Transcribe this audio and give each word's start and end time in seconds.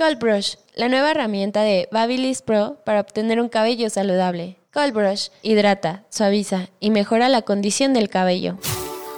Cold 0.00 0.18
Brush, 0.18 0.54
la 0.76 0.88
nueva 0.88 1.10
herramienta 1.10 1.60
de 1.60 1.86
Babyliss 1.92 2.40
Pro 2.40 2.78
para 2.86 3.00
obtener 3.00 3.38
un 3.38 3.50
cabello 3.50 3.90
saludable. 3.90 4.56
Cold 4.72 4.94
Brush 4.94 5.28
hidrata, 5.42 6.06
suaviza 6.08 6.70
y 6.80 6.88
mejora 6.88 7.28
la 7.28 7.42
condición 7.42 7.92
del 7.92 8.08
cabello. 8.08 8.56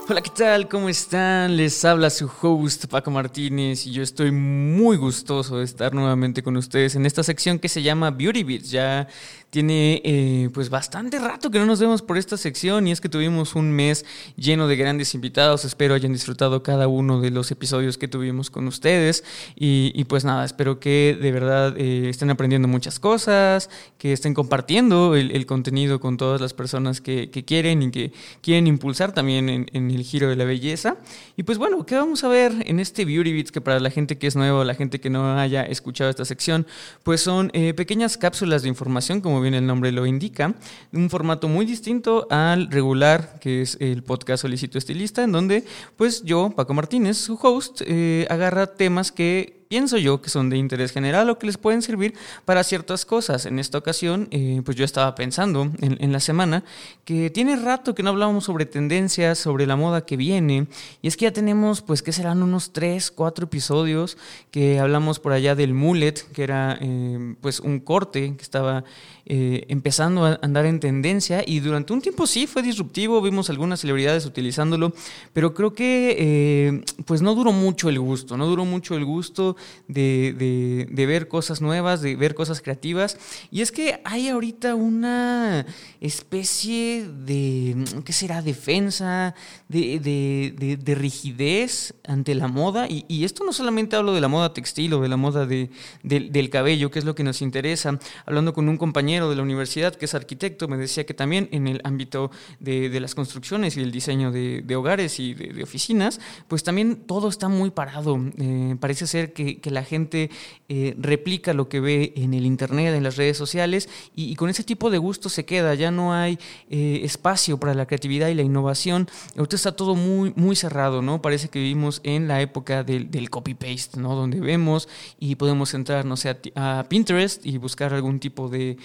Hola, 0.08 0.20
¿qué 0.20 0.30
tal? 0.36 0.68
¿Cómo 0.68 0.88
están? 0.88 1.56
Les 1.56 1.84
habla 1.84 2.10
su 2.10 2.28
host 2.42 2.86
Paco 2.86 3.12
Martínez 3.12 3.86
y 3.86 3.92
yo 3.92 4.02
estoy 4.02 4.32
muy 4.32 4.96
gustoso 4.96 5.58
de 5.58 5.64
estar 5.64 5.94
nuevamente 5.94 6.42
con 6.42 6.56
ustedes 6.56 6.96
en 6.96 7.06
esta 7.06 7.22
sección 7.22 7.60
que 7.60 7.68
se 7.68 7.82
llama 7.82 8.10
Beauty 8.10 8.42
Beats. 8.42 8.72
Ya 8.72 9.06
tiene 9.52 10.00
eh, 10.02 10.48
pues 10.54 10.70
bastante 10.70 11.18
rato 11.18 11.50
que 11.50 11.58
no 11.58 11.66
nos 11.66 11.78
vemos 11.78 12.00
por 12.00 12.16
esta 12.16 12.38
sección 12.38 12.88
y 12.88 12.90
es 12.90 13.02
que 13.02 13.10
tuvimos 13.10 13.54
un 13.54 13.70
mes 13.70 14.06
lleno 14.34 14.66
de 14.66 14.76
grandes 14.76 15.14
invitados. 15.14 15.66
Espero 15.66 15.94
hayan 15.94 16.14
disfrutado 16.14 16.62
cada 16.62 16.88
uno 16.88 17.20
de 17.20 17.30
los 17.30 17.50
episodios 17.50 17.98
que 17.98 18.08
tuvimos 18.08 18.48
con 18.48 18.66
ustedes 18.66 19.24
y, 19.54 20.04
pues 20.04 20.24
nada, 20.24 20.46
espero 20.46 20.80
que 20.80 21.18
de 21.20 21.32
verdad 21.32 21.74
eh, 21.76 22.08
estén 22.08 22.30
aprendiendo 22.30 22.66
muchas 22.66 22.98
cosas, 22.98 23.68
que 23.98 24.14
estén 24.14 24.32
compartiendo 24.32 25.16
el, 25.16 25.44
contenido 25.44 26.00
con 26.00 26.16
todas 26.16 26.40
las 26.40 26.54
personas 26.54 27.02
que, 27.02 27.28
quieren 27.46 27.82
y 27.82 27.90
que 27.90 28.12
quieren 28.40 28.66
impulsar 28.66 29.12
también 29.12 29.50
en, 29.50 29.90
el 29.90 30.02
giro 30.02 30.30
de 30.30 30.36
la 30.36 30.44
belleza. 30.44 30.96
Y 31.36 31.42
pues 31.42 31.58
bueno, 31.58 31.84
¿qué 31.84 31.96
vamos 31.96 32.24
a 32.24 32.28
ver 32.28 32.54
en 32.64 32.80
este 32.80 33.04
Beauty 33.04 33.34
Beats 33.34 33.52
que 33.52 33.60
para 33.60 33.80
la 33.80 33.90
gente 33.90 34.16
que 34.16 34.28
es 34.28 34.34
nueva, 34.34 34.64
la 34.64 34.74
gente 34.74 34.98
que 34.98 35.10
no 35.10 35.38
haya 35.38 35.62
escuchado 35.62 36.08
esta 36.08 36.24
sección, 36.24 36.66
pues 37.02 37.20
son 37.20 37.50
eh, 37.52 37.74
pequeñas 37.74 38.16
cápsulas 38.16 38.62
de 38.62 38.68
información 38.68 39.20
como 39.20 39.41
bien 39.42 39.54
el 39.54 39.66
nombre 39.66 39.92
lo 39.92 40.06
indica, 40.06 40.54
un 40.92 41.10
formato 41.10 41.48
muy 41.48 41.66
distinto 41.66 42.26
al 42.30 42.70
regular, 42.70 43.38
que 43.40 43.62
es 43.62 43.76
el 43.80 44.02
podcast 44.02 44.42
Solicito 44.42 44.78
Estilista, 44.78 45.22
en 45.22 45.32
donde 45.32 45.64
pues 45.96 46.22
yo, 46.22 46.50
Paco 46.56 46.74
Martínez, 46.74 47.18
su 47.18 47.38
host, 47.40 47.82
eh, 47.84 48.26
agarra 48.30 48.74
temas 48.74 49.12
que 49.12 49.61
pienso 49.72 49.96
yo 49.96 50.20
que 50.20 50.28
son 50.28 50.50
de 50.50 50.58
interés 50.58 50.92
general 50.92 51.30
o 51.30 51.38
que 51.38 51.46
les 51.46 51.56
pueden 51.56 51.80
servir 51.80 52.12
para 52.44 52.62
ciertas 52.62 53.06
cosas. 53.06 53.46
En 53.46 53.58
esta 53.58 53.78
ocasión, 53.78 54.28
eh, 54.30 54.60
pues 54.66 54.76
yo 54.76 54.84
estaba 54.84 55.14
pensando 55.14 55.72
en, 55.80 56.12
la 56.12 56.20
semana 56.20 56.62
que 57.06 57.30
tiene 57.30 57.56
rato 57.56 57.94
que 57.94 58.02
no 58.02 58.10
hablábamos 58.10 58.44
sobre 58.44 58.66
tendencias, 58.66 59.38
sobre 59.38 59.66
la 59.66 59.76
moda 59.76 60.04
que 60.04 60.18
viene, 60.18 60.66
y 61.00 61.08
es 61.08 61.16
que 61.16 61.24
ya 61.24 61.32
tenemos, 61.32 61.80
pues, 61.80 62.02
que 62.02 62.12
serán 62.12 62.42
unos 62.42 62.74
tres, 62.74 63.10
cuatro 63.10 63.46
episodios 63.46 64.18
que 64.50 64.78
hablamos 64.78 65.20
por 65.20 65.32
allá 65.32 65.54
del 65.54 65.72
mullet, 65.72 66.22
que 66.34 66.42
era, 66.42 66.76
eh, 66.78 67.34
pues, 67.40 67.58
un 67.58 67.80
corte 67.80 68.36
que 68.36 68.42
estaba 68.42 68.84
eh, 69.24 69.64
empezando 69.68 70.26
a 70.26 70.38
andar 70.42 70.66
en 70.66 70.80
tendencia 70.80 71.44
y 71.46 71.60
durante 71.60 71.94
un 71.94 72.02
tiempo 72.02 72.26
sí 72.26 72.46
fue 72.46 72.60
disruptivo, 72.62 73.22
vimos 73.22 73.48
algunas 73.48 73.80
celebridades 73.80 74.26
utilizándolo, 74.26 74.92
pero 75.32 75.54
creo 75.54 75.72
que 75.72 76.82
pues 77.06 77.22
no 77.22 77.34
duró 77.34 77.52
mucho 77.52 77.88
el 77.88 78.00
gusto, 78.00 78.36
no 78.36 78.46
duró 78.46 78.64
mucho 78.64 78.96
el 78.96 79.04
gusto 79.04 79.56
de, 79.88 80.86
ver 81.06 81.28
cosas 81.28 81.60
nuevas, 81.60 82.00
de 82.02 82.16
ver 82.16 82.34
cosas 82.34 82.60
creativas. 82.60 83.18
Y 83.50 83.60
es 83.60 83.72
que 83.72 84.00
hay 84.04 84.28
ahorita 84.28 84.74
una 84.74 85.66
especie 86.00 87.08
de, 87.08 87.84
¿qué 88.04 88.12
será? 88.12 88.42
Defensa, 88.42 89.34
de, 89.68 90.78
rigidez 90.96 91.94
ante 92.06 92.34
la 92.34 92.48
moda. 92.48 92.86
Y, 92.88 93.24
esto 93.24 93.44
no 93.44 93.52
solamente 93.52 93.96
hablo 93.96 94.14
de 94.14 94.20
la 94.20 94.28
moda 94.28 94.52
textil 94.52 94.94
o 94.94 95.00
de 95.00 95.08
la 95.08 95.16
moda 95.16 95.46
del 95.46 96.50
cabello, 96.50 96.90
que 96.90 96.98
es 96.98 97.04
lo 97.04 97.14
que 97.14 97.24
nos 97.24 97.42
interesa. 97.42 97.98
Hablando 98.26 98.52
con 98.52 98.68
un 98.68 98.76
compañero 98.76 99.30
de 99.30 99.36
la 99.36 99.42
universidad 99.42 99.94
que 99.94 100.06
es 100.06 100.14
arquitecto, 100.14 100.68
me 100.68 100.76
decía 100.76 101.06
que 101.06 101.14
también 101.14 101.48
en 101.52 101.66
el 101.68 101.80
ámbito 101.84 102.30
de, 102.60 103.00
las 103.00 103.14
construcciones 103.14 103.76
y 103.76 103.80
el 103.80 103.90
diseño 103.90 104.30
de, 104.30 104.76
hogares 104.76 105.20
y 105.20 105.34
de, 105.34 105.62
oficinas, 105.62 106.20
pues 106.48 106.62
también 106.62 106.96
todo 107.06 107.28
está 107.28 107.48
muy 107.48 107.70
parado. 107.70 108.18
Eh, 108.38 108.76
parece 108.80 109.06
ser 109.06 109.32
que 109.32 109.51
que, 109.60 109.70
la 109.70 109.84
gente 109.84 110.30
eh, 110.68 110.94
replica 110.98 111.52
lo 111.52 111.68
que 111.68 111.80
ve 111.80 112.12
en 112.16 112.34
el 112.34 112.46
Internet, 112.46 112.94
en 112.94 113.02
las 113.02 113.16
redes 113.16 113.36
sociales, 113.36 113.88
y, 114.14 114.34
con 114.36 114.48
ese 114.48 114.64
tipo 114.64 114.90
de 114.90 114.98
gusto 114.98 115.28
se 115.28 115.44
queda, 115.44 115.74
ya 115.74 115.90
no 115.90 116.14
hay 116.14 116.38
eh, 116.70 117.00
espacio 117.04 117.58
para 117.58 117.74
la 117.74 117.86
creatividad 117.86 118.28
y 118.28 118.34
la 118.34 118.42
innovación. 118.42 119.08
Ahorita 119.36 119.56
está 119.56 119.72
todo 119.72 119.94
muy, 119.94 120.32
muy 120.36 120.56
cerrado, 120.56 121.02
¿no? 121.02 121.20
Parece 121.20 121.48
que 121.48 121.58
vivimos 121.58 122.00
en 122.04 122.28
la 122.28 122.40
época 122.40 122.84
del, 122.84 123.28
copy-paste, 123.30 124.00
¿no? 124.00 124.14
Donde 124.14 124.40
vemos 124.40 124.88
y 125.18 125.34
podemos 125.34 125.74
entrar, 125.74 126.04
no 126.04 126.16
sé, 126.16 126.36
a, 126.54 126.86
Pinterest 126.88 127.44
y 127.44 127.58
buscar 127.58 127.92
algún 127.94 128.18
tipo 128.18 128.48
de, 128.48 128.76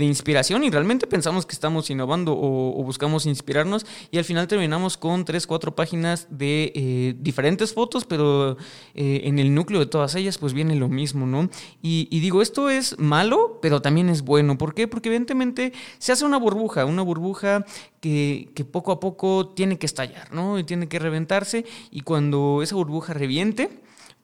inspiración 0.00 0.64
y 0.64 0.70
realmente 0.70 1.06
pensamos 1.06 1.46
que 1.46 1.54
estamos 1.54 1.90
innovando 1.90 2.36
o, 2.36 2.82
buscamos 2.84 3.26
inspirarnos 3.26 3.86
y 4.10 4.18
al 4.18 4.24
final 4.24 4.46
terminamos 4.46 4.96
con 4.96 5.24
tres, 5.24 5.46
cuatro 5.46 5.74
páginas 5.74 6.26
de 6.30 6.72
eh, 6.74 7.14
diferentes 7.18 7.72
fotos, 7.72 8.04
pero 8.04 8.56
en 8.94 9.38
el 9.38 9.54
núcleo 9.54 9.80
de 9.80 9.86
todas 9.86 10.03
ellas 10.14 10.38
pues 10.38 10.52
viene 10.52 10.74
lo 10.74 10.88
mismo, 10.88 11.26
¿no? 11.26 11.48
Y, 11.80 12.20
digo, 12.20 12.42
esto 12.42 12.68
es 12.68 12.98
malo, 12.98 13.58
pero 13.62 13.80
también 13.80 14.08
es 14.08 14.22
bueno. 14.22 14.58
¿Por 14.58 14.74
qué? 14.74 14.88
Porque 14.88 15.08
evidentemente 15.08 15.72
se 15.98 16.12
hace 16.12 16.24
una 16.24 16.38
burbuja, 16.38 16.84
una 16.84 17.02
burbuja 17.02 17.64
que, 18.00 18.50
que 18.54 18.64
poco 18.64 18.92
a 18.92 19.00
poco 19.00 19.48
tiene 19.48 19.78
que 19.78 19.86
estallar, 19.86 20.32
¿no? 20.32 20.58
Y 20.58 20.64
tiene 20.64 20.88
que 20.88 20.98
reventarse 20.98 21.64
y 21.90 22.02
cuando 22.02 22.60
esa 22.62 22.76
burbuja 22.76 23.14
reviente, 23.14 23.70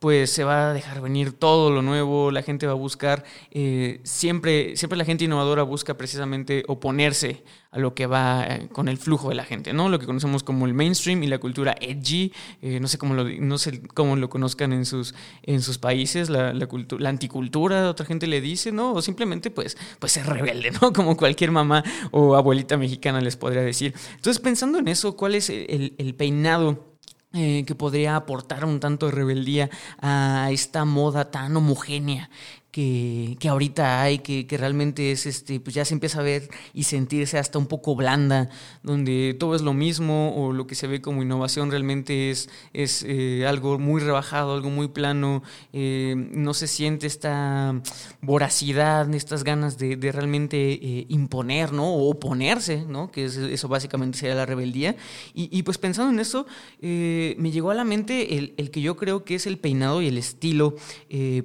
pues 0.01 0.31
se 0.31 0.45
va 0.45 0.71
a 0.71 0.73
dejar 0.73 1.03
venir 1.03 1.33
todo 1.33 1.71
lo 1.71 1.83
nuevo, 1.83 2.31
la 2.31 2.43
gente 2.43 2.67
va 2.67 2.73
a 2.73 2.77
buscar, 2.77 3.23
eh, 3.51 4.01
siempre, 4.03 4.75
siempre 4.75 4.97
la 4.97 5.05
gente 5.05 5.25
innovadora 5.25 5.63
busca 5.63 5.99
precisamente 5.99 6.65
oponerse 6.69 7.45
a 7.71 7.79
lo 7.79 7.95
que 7.95 8.07
va 8.07 8.47
eh, 8.47 8.69
con 8.73 8.89
el 8.89 8.97
flujo 8.97 9.29
de 9.29 9.35
la 9.35 9.45
gente, 9.45 9.75
¿no? 9.75 9.91
Lo 9.91 9.99
que 9.99 10.07
conocemos 10.07 10.43
como 10.43 10.65
el 10.65 10.73
mainstream 10.73 11.23
y 11.23 11.27
la 11.27 11.37
cultura 11.39 11.77
edgy, 11.79 12.33
eh, 12.63 12.81
no 12.81 12.89
sé 12.89 12.97
cómo 12.97 13.13
lo, 13.13 13.25
no 13.25 13.59
sé 13.59 13.83
cómo 13.93 14.17
lo 14.17 14.31
conozcan 14.31 14.73
en 14.73 14.87
sus, 14.87 15.15
en 15.43 15.61
sus 15.61 15.77
países, 15.77 16.31
la, 16.31 16.55
la, 16.55 16.67
la 16.99 17.09
anticultura, 17.11 17.91
otra 17.91 18.07
gente 18.07 18.27
le 18.27 18.41
dice, 18.41 18.73
¿no? 18.73 18.95
O 18.95 19.03
simplemente 19.03 19.51
pues, 19.51 19.77
pues 19.99 20.13
ser 20.13 20.27
rebelde, 20.27 20.71
¿no? 20.81 20.93
Como 20.95 21.15
cualquier 21.15 21.51
mamá 21.51 21.85
o 22.11 22.37
abuelita 22.37 22.79
mexicana 22.79 23.21
les 23.21 23.37
podría 23.37 23.61
decir. 23.61 23.95
Entonces, 24.17 24.41
pensando 24.41 24.79
en 24.79 24.89
eso, 24.89 25.15
¿cuál 25.15 25.35
es 25.35 25.51
el, 25.51 25.95
el 25.99 26.15
peinado? 26.15 26.90
Eh, 27.33 27.63
que 27.65 27.77
podría 27.77 28.17
aportar 28.17 28.65
un 28.65 28.81
tanto 28.81 29.07
de 29.07 29.13
rebeldía 29.13 29.71
a 30.03 30.49
esta 30.51 30.85
moda 30.85 31.31
tan 31.31 31.57
homogénea 31.57 32.29
que, 32.71 33.37
que 33.41 33.49
ahorita 33.49 34.01
hay, 34.03 34.21
que, 34.21 34.47
que, 34.47 34.57
realmente 34.57 35.11
es, 35.11 35.27
este, 35.27 35.59
pues 35.61 35.75
ya 35.75 35.85
se 35.85 35.95
empieza 35.95 36.21
a 36.21 36.23
ver 36.23 36.49
y 36.73 36.85
sentirse 36.85 37.39
hasta 37.39 37.59
un 37.59 37.67
poco 37.67 37.97
blanda, 37.97 38.49
donde 38.83 39.35
todo 39.39 39.57
es 39.57 39.63
lo 39.63 39.75
mismo 39.75 40.35
o 40.37 40.53
lo 40.53 40.67
que 40.67 40.75
se 40.75 40.87
ve 40.87 41.01
como 41.01 41.23
innovación 41.23 41.71
realmente 41.71 42.31
es, 42.31 42.49
es 42.73 43.05
eh, 43.07 43.45
algo 43.47 43.79
muy 43.79 44.01
rebajado, 44.01 44.55
algo 44.55 44.71
muy 44.71 44.89
plano, 44.89 45.43
eh, 45.73 46.15
no 46.17 46.55
se 46.55 46.69
siente 46.69 47.07
esta 47.07 47.81
voracidad, 48.21 49.13
estas 49.15 49.43
ganas 49.43 49.77
de, 49.79 49.97
de 49.97 50.13
realmente 50.13 50.73
eh, 50.73 51.07
imponer, 51.09 51.73
¿no? 51.73 51.93
O 51.93 52.11
oponerse, 52.11 52.85
¿no? 52.87 53.11
Que 53.11 53.25
eso 53.25 53.69
básicamente 53.69 54.19
sería 54.19 54.35
la 54.35 54.47
rebeldía. 54.47 54.97
Y, 55.35 55.49
y 55.57 55.63
pues 55.65 55.79
pensando 55.79 56.13
en 56.13 56.21
eso, 56.21 56.47
me 56.81 57.51
llegó 57.51 57.71
a 57.71 57.75
la 57.75 57.85
mente 57.85 58.39
el, 58.39 58.55
el, 58.57 58.71
que 58.71 58.81
yo 58.81 58.97
creo 58.97 59.25
que 59.25 59.35
es 59.35 59.47
el 59.47 59.59
peinado 59.59 60.03
y 60.03 60.09
el 60.09 60.19
estilo, 60.19 60.77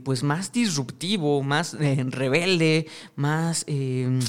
pues 0.04 0.24
más 0.24 0.52
disruptivo 0.52 1.15
más 1.44 1.74
eh, 1.76 2.04
rebelde, 2.08 2.88
más, 3.16 3.64
eh, 3.68 4.20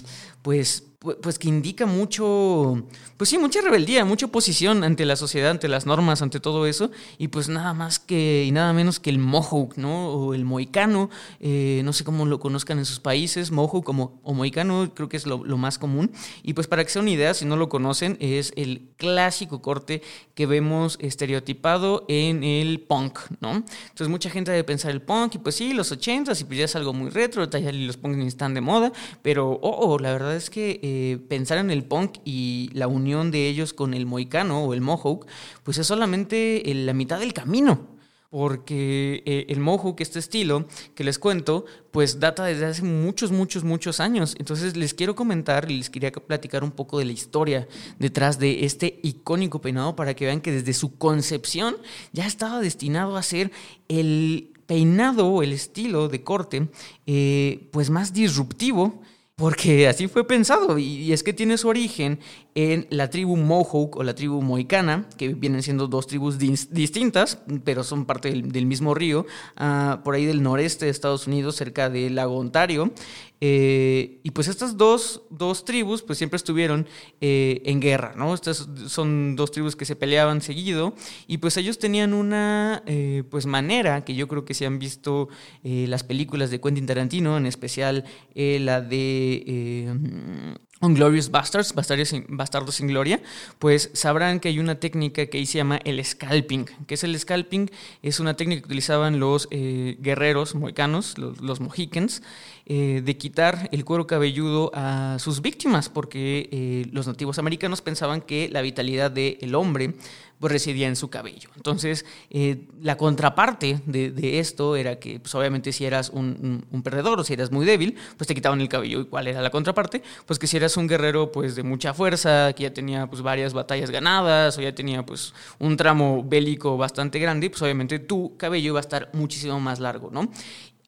pues, 0.42 0.84
pues 1.14 1.38
que 1.38 1.48
indica 1.48 1.86
mucho, 1.86 2.84
pues 3.16 3.30
sí, 3.30 3.38
mucha 3.38 3.60
rebeldía, 3.60 4.04
mucha 4.04 4.26
oposición 4.26 4.84
ante 4.84 5.04
la 5.04 5.16
sociedad, 5.16 5.50
ante 5.50 5.68
las 5.68 5.86
normas, 5.86 6.22
ante 6.22 6.40
todo 6.40 6.66
eso, 6.66 6.90
y 7.18 7.28
pues 7.28 7.48
nada 7.48 7.74
más 7.74 7.98
que, 7.98 8.44
y 8.44 8.52
nada 8.52 8.72
menos 8.72 9.00
que 9.00 9.10
el 9.10 9.18
mohawk, 9.18 9.76
¿no? 9.76 10.08
O 10.08 10.34
el 10.34 10.44
moicano, 10.44 11.10
eh, 11.40 11.82
no 11.84 11.92
sé 11.92 12.04
cómo 12.04 12.26
lo 12.26 12.40
conozcan 12.40 12.78
en 12.78 12.84
sus 12.84 13.00
países, 13.00 13.50
mohawk 13.50 13.84
como, 13.84 14.20
o 14.22 14.34
moicano, 14.34 14.90
creo 14.94 15.08
que 15.08 15.16
es 15.16 15.26
lo, 15.26 15.38
más 15.56 15.78
común, 15.78 16.10
y 16.42 16.52
pues 16.52 16.66
para 16.66 16.84
que 16.84 16.90
sea 16.90 17.02
una 17.02 17.10
idea, 17.10 17.32
si 17.32 17.44
no 17.44 17.56
lo 17.56 17.68
conocen, 17.68 18.16
es 18.20 18.52
el 18.56 18.88
clásico 18.96 19.62
corte 19.62 20.02
que 20.34 20.46
vemos 20.46 20.98
estereotipado 21.00 22.04
en 22.08 22.44
el 22.44 22.80
punk, 22.80 23.18
¿no? 23.40 23.52
Entonces 23.52 24.08
mucha 24.08 24.28
gente 24.28 24.50
debe 24.50 24.64
pensar 24.64 24.90
el 24.90 25.02
punk, 25.02 25.36
y 25.36 25.38
pues 25.38 25.54
sí, 25.54 25.72
los 25.72 25.92
ochentas, 25.92 26.40
y 26.40 26.44
pues 26.44 26.58
ya 26.58 26.64
es 26.64 26.76
algo 26.76 26.92
muy 26.92 27.10
retro, 27.10 27.48
ya 27.48 27.72
los 27.72 27.96
punk 27.96 28.16
ni 28.16 28.26
están 28.26 28.54
de 28.54 28.60
moda, 28.60 28.92
pero, 29.22 29.52
oh, 29.62 29.92
oh 29.92 29.98
la 29.98 30.12
verdad 30.12 30.34
es 30.34 30.50
que... 30.50 30.80
Eh, 30.82 30.95
pensar 31.28 31.58
en 31.58 31.70
el 31.70 31.84
punk 31.84 32.18
y 32.24 32.70
la 32.72 32.88
unión 32.88 33.30
de 33.30 33.48
ellos 33.48 33.72
con 33.72 33.94
el 33.94 34.06
moicano 34.06 34.64
o 34.64 34.74
el 34.74 34.80
mohawk, 34.80 35.26
pues 35.62 35.78
es 35.78 35.86
solamente 35.86 36.62
la 36.64 36.92
mitad 36.92 37.18
del 37.18 37.32
camino. 37.32 37.94
porque 38.28 39.22
eh, 39.24 39.46
el 39.48 39.60
mohawk, 39.60 40.00
este 40.00 40.18
estilo 40.18 40.66
que 40.94 41.04
les 41.04 41.18
cuento, 41.18 41.64
pues 41.90 42.20
data 42.20 42.44
desde 42.44 42.66
hace 42.66 42.82
muchos, 42.82 43.30
muchos, 43.30 43.64
muchos 43.64 43.98
años. 44.00 44.34
Entonces 44.38 44.76
les 44.76 44.92
quiero 44.94 45.14
comentar 45.14 45.70
y 45.70 45.78
les 45.78 45.88
quería 45.88 46.12
platicar 46.12 46.62
un 46.64 46.72
poco 46.72 46.98
de 46.98 47.06
la 47.06 47.12
historia 47.12 47.66
detrás 47.98 48.38
de 48.38 48.66
este 48.66 48.98
icónico 49.02 49.60
peinado 49.60 49.96
para 49.96 50.14
que 50.14 50.26
vean 50.26 50.40
que 50.40 50.52
desde 50.52 50.74
su 50.74 50.98
concepción 50.98 51.76
ya 52.12 52.26
estaba 52.26 52.60
destinado 52.60 53.16
a 53.16 53.22
ser 53.22 53.52
el 53.88 54.52
peinado 54.66 55.42
el 55.42 55.52
estilo 55.52 56.08
de 56.08 56.22
corte 56.22 56.68
eh, 57.06 57.68
pues 57.70 57.88
más 57.88 58.12
disruptivo 58.12 59.00
porque 59.36 59.86
así 59.86 60.08
fue 60.08 60.26
pensado 60.26 60.78
y 60.78 61.12
es 61.12 61.22
que 61.22 61.32
tiene 61.32 61.58
su 61.58 61.68
origen 61.68 62.18
en 62.56 62.86
la 62.88 63.10
tribu 63.10 63.36
Mohawk 63.36 63.96
o 63.96 64.02
la 64.02 64.14
tribu 64.14 64.40
Mohicana, 64.40 65.06
que 65.18 65.34
vienen 65.34 65.62
siendo 65.62 65.88
dos 65.88 66.06
tribus 66.06 66.38
distintas, 66.38 67.38
pero 67.64 67.84
son 67.84 68.06
parte 68.06 68.30
del, 68.30 68.64
mismo 68.64 68.94
río, 68.94 69.26
ah, 69.56 70.00
por 70.02 70.14
ahí 70.14 70.24
del 70.24 70.42
noreste 70.42 70.86
de 70.86 70.90
Estados 70.90 71.26
Unidos, 71.26 71.54
cerca 71.54 71.90
del 71.90 72.14
lago 72.14 72.38
Ontario. 72.38 72.94
Eh, 73.42 74.20
y 74.22 74.30
pues 74.30 74.48
estas 74.48 74.78
dos, 74.78 75.20
dos, 75.28 75.66
tribus 75.66 76.00
pues 76.00 76.16
siempre 76.16 76.38
estuvieron 76.38 76.86
eh, 77.20 77.60
en 77.66 77.80
guerra, 77.80 78.14
¿no? 78.16 78.32
Estas 78.32 78.66
son 78.86 79.36
dos 79.36 79.50
tribus 79.50 79.76
que 79.76 79.84
se 79.84 79.94
peleaban 79.94 80.40
seguido 80.40 80.94
y 81.26 81.36
pues 81.36 81.58
ellos 81.58 81.78
tenían 81.78 82.14
una 82.14 82.82
eh, 82.86 83.24
pues 83.30 83.44
manera 83.44 84.06
que 84.06 84.14
yo 84.14 84.26
creo 84.26 84.46
que 84.46 84.54
se 84.54 84.64
han 84.64 84.78
visto 84.78 85.28
las 85.62 86.04
películas 86.04 86.50
de 86.50 86.60
Quentin 86.60 86.86
Tarantino, 86.86 87.36
en 87.36 87.44
especial 87.44 88.04
la 88.34 88.80
de 88.80 90.56
Glorious 90.80 91.30
Bastards, 91.30 91.74
Bastardos 91.74 92.74
sin 92.74 92.88
Gloria, 92.88 93.20
pues 93.58 93.90
sabrán 93.94 94.40
que 94.40 94.48
hay 94.48 94.58
una 94.58 94.74
técnica 94.74 95.26
que 95.26 95.38
ahí 95.38 95.46
se 95.46 95.58
llama 95.58 95.80
el 95.84 96.04
scalping. 96.04 96.66
¿Qué 96.86 96.94
es 96.94 97.04
el 97.04 97.18
scalping? 97.18 97.70
Es 98.02 98.20
una 98.20 98.34
técnica 98.34 98.60
que 98.60 98.66
utilizaban 98.66 99.18
los 99.18 99.48
eh, 99.50 99.96
guerreros 100.00 100.54
mohicanos, 100.54 101.16
los, 101.16 101.40
los 101.40 101.60
mohicans, 101.60 102.22
eh, 102.66 103.00
de 103.02 103.16
quitar 103.16 103.70
el 103.72 103.84
cuero 103.86 104.06
cabelludo 104.06 104.70
a 104.74 105.18
sus 105.18 105.40
víctimas, 105.40 105.88
porque 105.88 106.48
eh, 106.52 106.86
los 106.92 107.06
nativos 107.06 107.38
americanos 107.38 107.80
pensaban 107.80 108.20
que 108.20 108.50
la 108.50 108.60
vitalidad 108.60 109.10
del 109.10 109.54
hombre 109.54 109.94
pues 110.38 110.52
residía 110.52 110.88
en 110.88 110.96
su 110.96 111.08
cabello. 111.08 111.50
Entonces, 111.56 112.04
eh, 112.30 112.68
la 112.82 112.96
contraparte 112.96 113.80
de, 113.86 114.38
esto 114.38 114.76
era 114.76 114.98
que, 114.98 115.18
pues 115.20 115.34
obviamente, 115.34 115.72
si 115.72 115.84
eras 115.84 116.10
un, 116.10 116.64
perdedor 116.84 117.20
o 117.20 117.24
si 117.24 117.32
eras 117.32 117.50
muy 117.50 117.64
débil, 117.64 117.96
pues 118.16 118.28
te 118.28 118.34
quitaban 118.34 118.60
el 118.60 118.68
cabello. 118.68 119.00
¿Y 119.00 119.04
cuál 119.06 119.28
era 119.28 119.40
la 119.40 119.50
contraparte? 119.50 120.02
Pues 120.26 120.38
que 120.38 120.46
si 120.46 120.56
eras 120.56 120.76
un 120.76 120.86
guerrero, 120.86 121.32
pues 121.32 121.56
de 121.56 121.62
mucha 121.62 121.94
fuerza, 121.94 122.52
que 122.52 122.64
ya 122.64 122.74
tenía, 122.74 123.06
pues, 123.06 123.22
varias 123.22 123.54
batallas 123.54 123.90
ganadas 123.90 124.58
o 124.58 124.60
ya 124.60 124.74
tenía, 124.74 125.04
pues, 125.04 125.32
un 125.58 125.76
tramo 125.76 126.22
bélico 126.22 126.76
bastante 126.76 127.18
grande, 127.18 127.50
pues 127.50 127.62
obviamente 127.62 127.98
tu 127.98 128.36
cabello 128.36 128.68
iba 128.68 128.78
a 128.78 128.80
estar 128.80 129.10
muchísimo 129.12 129.60
más 129.60 129.80
largo, 129.80 130.10
¿no? 130.10 130.30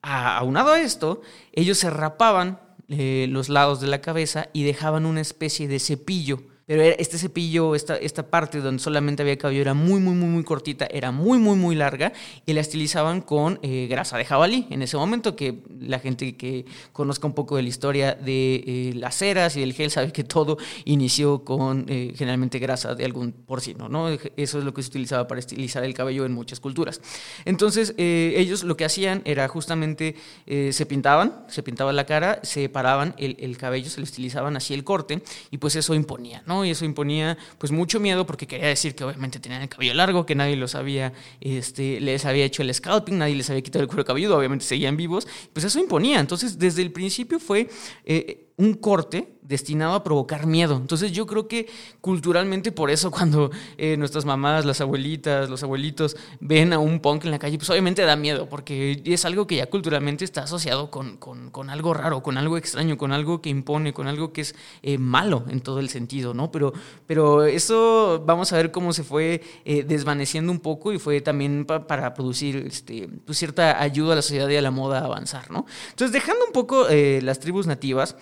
aunado 0.00 0.72
a 0.72 0.80
esto, 0.80 1.22
ellos 1.52 1.76
se 1.78 1.90
rapaban 1.90 2.60
eh, 2.88 3.26
los 3.28 3.48
lados 3.48 3.80
de 3.80 3.86
la 3.86 4.00
cabeza 4.00 4.48
y 4.52 4.62
dejaban 4.62 5.06
una 5.06 5.20
especie 5.20 5.68
de 5.68 5.78
cepillo 5.78 6.40
pero 6.68 6.82
este 6.82 7.16
cepillo, 7.16 7.74
esta, 7.74 7.96
esta 7.96 8.28
parte 8.28 8.60
donde 8.60 8.82
solamente 8.82 9.22
había 9.22 9.38
cabello 9.38 9.62
era 9.62 9.72
muy, 9.72 10.00
muy, 10.00 10.14
muy, 10.14 10.28
muy 10.28 10.44
cortita, 10.44 10.86
era 10.90 11.10
muy, 11.10 11.38
muy, 11.38 11.56
muy 11.56 11.74
larga 11.74 12.12
y 12.44 12.52
la 12.52 12.60
estilizaban 12.60 13.22
con 13.22 13.58
eh, 13.62 13.86
grasa 13.88 14.18
de 14.18 14.26
jabalí. 14.26 14.66
En 14.68 14.82
ese 14.82 14.98
momento 14.98 15.34
que 15.34 15.62
la 15.80 15.98
gente 15.98 16.36
que 16.36 16.66
conozca 16.92 17.26
un 17.26 17.32
poco 17.32 17.56
de 17.56 17.62
la 17.62 17.70
historia 17.70 18.12
de 18.12 18.56
eh, 18.66 18.92
las 18.94 19.16
ceras 19.16 19.56
y 19.56 19.60
del 19.60 19.72
gel 19.72 19.90
sabe 19.90 20.12
que 20.12 20.24
todo 20.24 20.58
inició 20.84 21.42
con 21.42 21.86
eh, 21.88 22.12
generalmente 22.14 22.58
grasa 22.58 22.94
de 22.94 23.06
algún 23.06 23.32
porcino, 23.32 23.88
¿no? 23.88 24.10
Eso 24.36 24.58
es 24.58 24.64
lo 24.64 24.74
que 24.74 24.82
se 24.82 24.90
utilizaba 24.90 25.26
para 25.26 25.38
estilizar 25.38 25.84
el 25.84 25.94
cabello 25.94 26.26
en 26.26 26.34
muchas 26.34 26.60
culturas. 26.60 27.00
Entonces, 27.46 27.94
ellos 27.96 28.62
lo 28.62 28.76
que 28.76 28.84
hacían 28.84 29.22
era 29.24 29.48
justamente 29.48 30.16
se 30.46 30.84
pintaban, 30.84 31.46
se 31.48 31.62
pintaba 31.62 31.94
la 31.94 32.04
cara, 32.04 32.40
se 32.42 32.68
paraban 32.68 33.14
el, 33.16 33.36
el 33.40 33.56
cabello, 33.56 33.88
se 33.88 34.00
lo 34.00 34.04
estilizaban 34.04 34.54
así 34.56 34.74
el 34.74 34.84
corte 34.84 35.22
y 35.50 35.56
pues 35.56 35.74
eso 35.74 35.94
imponía, 35.94 36.42
¿no? 36.44 36.57
Y 36.64 36.70
eso 36.70 36.84
imponía 36.84 37.36
pues 37.58 37.72
mucho 37.72 38.00
miedo 38.00 38.26
porque 38.26 38.46
quería 38.46 38.68
decir 38.68 38.94
que 38.94 39.04
obviamente 39.04 39.40
tenían 39.40 39.62
el 39.62 39.68
cabello 39.68 39.94
largo, 39.94 40.26
que 40.26 40.34
nadie 40.34 40.56
los 40.56 40.74
había, 40.74 41.12
este, 41.40 42.00
les 42.00 42.24
había 42.24 42.44
hecho 42.44 42.62
el 42.62 42.72
scalping, 42.72 43.18
nadie 43.18 43.34
les 43.34 43.48
había 43.50 43.62
quitado 43.62 43.82
el 43.82 43.88
cuero 43.88 44.04
cabelludo, 44.04 44.36
obviamente 44.36 44.64
seguían 44.64 44.96
vivos, 44.96 45.26
pues 45.52 45.64
eso 45.64 45.78
imponía. 45.78 46.20
Entonces 46.20 46.58
desde 46.58 46.82
el 46.82 46.92
principio 46.92 47.38
fue 47.38 47.68
eh, 48.04 48.47
un 48.58 48.74
corte 48.74 49.38
destinado 49.48 49.94
a 49.94 50.04
provocar 50.04 50.46
miedo. 50.46 50.76
Entonces 50.76 51.10
yo 51.10 51.26
creo 51.26 51.48
que 51.48 51.66
culturalmente 52.00 52.70
por 52.70 52.90
eso 52.90 53.10
cuando 53.10 53.50
eh, 53.78 53.96
nuestras 53.96 54.26
mamás, 54.26 54.66
las 54.66 54.80
abuelitas, 54.80 55.48
los 55.48 55.62
abuelitos 55.62 56.16
ven 56.38 56.74
a 56.74 56.78
un 56.78 57.00
punk 57.00 57.24
en 57.24 57.30
la 57.30 57.38
calle, 57.38 57.56
pues 57.56 57.70
obviamente 57.70 58.02
da 58.02 58.14
miedo, 58.14 58.48
porque 58.48 59.02
es 59.04 59.24
algo 59.24 59.46
que 59.46 59.56
ya 59.56 59.66
culturalmente 59.66 60.24
está 60.24 60.42
asociado 60.42 60.90
con, 60.90 61.16
con, 61.16 61.70
algo 61.70 61.94
raro, 61.94 62.22
con 62.22 62.36
algo 62.36 62.58
extraño, 62.58 62.98
con 62.98 63.12
algo 63.12 63.40
que 63.40 63.48
impone, 63.48 63.94
con 63.94 64.06
algo 64.06 64.32
que 64.32 64.42
es 64.42 64.54
eh, 64.82 64.98
malo 64.98 65.44
en 65.48 65.60
todo 65.60 65.80
el 65.80 65.88
sentido, 65.88 66.34
¿no? 66.34 66.52
Pero, 66.52 66.74
pero 67.06 67.44
eso 67.44 68.22
vamos 68.26 68.52
a 68.52 68.56
ver 68.56 68.70
cómo 68.70 68.92
se 68.92 69.02
fue 69.02 69.42
eh, 69.64 69.82
desvaneciendo 69.82 70.52
un 70.52 70.60
poco 70.60 70.92
y 70.92 70.98
fue 70.98 71.22
también 71.22 71.64
para 71.64 72.12
producir 72.12 72.56
este, 72.66 73.08
pues 73.24 73.38
cierta 73.38 73.80
ayuda 73.80 74.12
a 74.12 74.16
la 74.16 74.22
sociedad 74.22 74.48
y 74.48 74.56
a 74.56 74.62
la 74.62 74.70
moda 74.70 74.98
a 74.98 75.04
avanzar, 75.06 75.50
¿no? 75.50 75.64
Entonces 75.90 76.12
dejando 76.12 76.44
un 76.44 76.52
poco 76.52 76.86
las 76.88 77.38
tribus 77.38 77.66
nativas, 77.66 78.16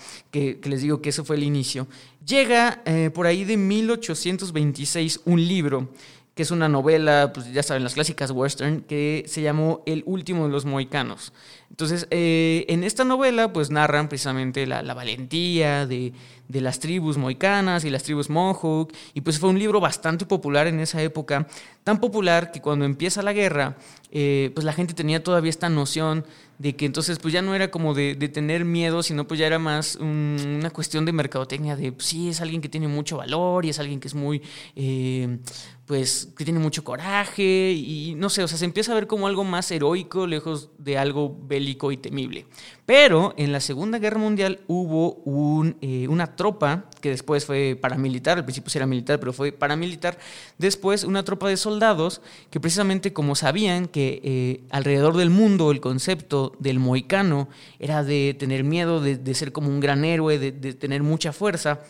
que, 0.60 0.68
les 0.68 0.82
digo 0.82 1.00
que 1.00 1.10
eso 1.10 1.24
fue 1.24 1.36
el 1.36 1.42
inicio, 1.42 1.86
llega 2.24 2.82
eh, 2.84 3.10
por 3.12 3.26
ahí 3.26 3.44
de 3.44 3.56
1826 3.56 5.20
un 5.24 5.46
libro 5.46 5.88
que 6.36 6.42
es 6.42 6.50
una 6.50 6.68
novela, 6.68 7.30
pues 7.32 7.50
ya 7.50 7.62
saben, 7.62 7.82
las 7.82 7.94
clásicas 7.94 8.30
western, 8.30 8.82
que 8.82 9.24
se 9.26 9.40
llamó 9.40 9.82
El 9.86 10.02
último 10.04 10.44
de 10.44 10.52
los 10.52 10.66
mohicanos. 10.66 11.32
Entonces, 11.70 12.06
eh, 12.10 12.66
en 12.68 12.84
esta 12.84 13.04
novela, 13.04 13.54
pues 13.54 13.70
narran 13.70 14.10
precisamente 14.10 14.66
la, 14.66 14.82
valentía 14.92 15.86
de, 15.86 16.12
las 16.50 16.78
tribus 16.78 17.16
mohicanas 17.16 17.86
y 17.86 17.90
las 17.90 18.02
tribus 18.02 18.28
mohawk, 18.28 18.92
y 19.14 19.22
pues 19.22 19.38
fue 19.38 19.48
un 19.48 19.58
libro 19.58 19.80
bastante 19.80 20.26
popular 20.26 20.66
en 20.66 20.78
esa 20.78 21.00
época, 21.00 21.46
tan 21.84 22.00
popular 22.00 22.52
que 22.52 22.60
cuando 22.60 22.84
empieza 22.84 23.22
la 23.22 23.32
guerra, 23.32 23.78
eh, 24.10 24.50
pues 24.52 24.66
la 24.66 24.74
gente 24.74 24.92
tenía 24.92 25.24
todavía 25.24 25.48
esta 25.48 25.70
noción 25.70 26.26
de 26.58 26.74
que 26.74 26.86
entonces 26.86 27.18
pues 27.18 27.34
ya 27.34 27.42
no 27.42 27.54
era 27.54 27.70
como 27.70 27.94
de, 27.94 28.14
tener 28.28 28.64
miedo, 28.64 29.02
sino 29.02 29.26
pues 29.26 29.38
ya 29.40 29.46
era 29.46 29.58
más 29.58 29.96
una 29.96 30.70
cuestión 30.70 31.04
de 31.04 31.12
mercadotecnia, 31.12 31.76
de 31.76 31.92
pues, 31.92 32.06
sí, 32.06 32.28
es 32.28 32.40
alguien 32.40 32.60
que 32.60 32.68
tiene 32.68 32.88
mucho 32.88 33.18
valor 33.18 33.64
y 33.64 33.70
es 33.70 33.78
alguien 33.78 34.00
que 34.00 34.08
es 34.08 34.14
muy, 34.14 34.42
eh, 34.74 35.38
pues, 35.86 36.32
que 36.36 36.44
tiene 36.44 36.58
mucho 36.58 36.82
coraje 36.82 37.72
y 37.72 38.14
no 38.16 38.28
sé, 38.28 38.42
o 38.42 38.48
sea, 38.48 38.58
se 38.58 38.64
empieza 38.64 38.92
a 38.92 38.94
ver 38.94 39.06
como 39.06 39.26
algo 39.26 39.44
más 39.44 39.70
heroico, 39.70 40.26
lejos 40.26 40.70
de 40.78 40.98
algo 40.98 41.36
bélico 41.46 41.92
y 41.92 41.96
temible. 41.96 42.46
Pero 42.86 43.34
en 43.36 43.52
la 43.52 43.60
Segunda 43.60 43.98
Guerra 43.98 44.18
Mundial 44.18 44.60
hubo 44.68 45.14
un, 45.24 45.76
eh, 45.80 46.06
una 46.08 46.36
tropa 46.36 46.88
que 47.00 47.10
después 47.10 47.44
fue 47.44 47.78
paramilitar, 47.80 48.38
al 48.38 48.44
principio 48.44 48.70
sí 48.70 48.78
era 48.78 48.86
militar, 48.86 49.20
pero 49.20 49.32
fue 49.32 49.52
paramilitar, 49.52 50.18
después 50.58 51.04
una 51.04 51.24
tropa 51.24 51.48
de 51.48 51.56
soldados 51.56 52.20
que 52.50 52.60
precisamente 52.60 53.12
como 53.12 53.34
sabían 53.34 53.86
que 53.86 54.20
eh, 54.24 54.64
alrededor 54.70 55.16
del 55.16 55.30
mundo 55.30 55.70
el 55.70 55.80
concepto 55.80 56.45
del 56.58 56.78
mohicano 56.78 57.48
era 57.78 58.04
de 58.04 58.34
tener 58.38 58.64
miedo, 58.64 59.00
de, 59.00 59.34
ser 59.34 59.52
como 59.52 59.68
un 59.68 59.80
gran 59.80 60.04
héroe, 60.04 60.38
de, 60.38 60.52
tener 60.74 61.02
mucha 61.02 61.32
fuerza, 61.32 61.80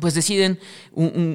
pues 0.00 0.14
deciden 0.14 0.58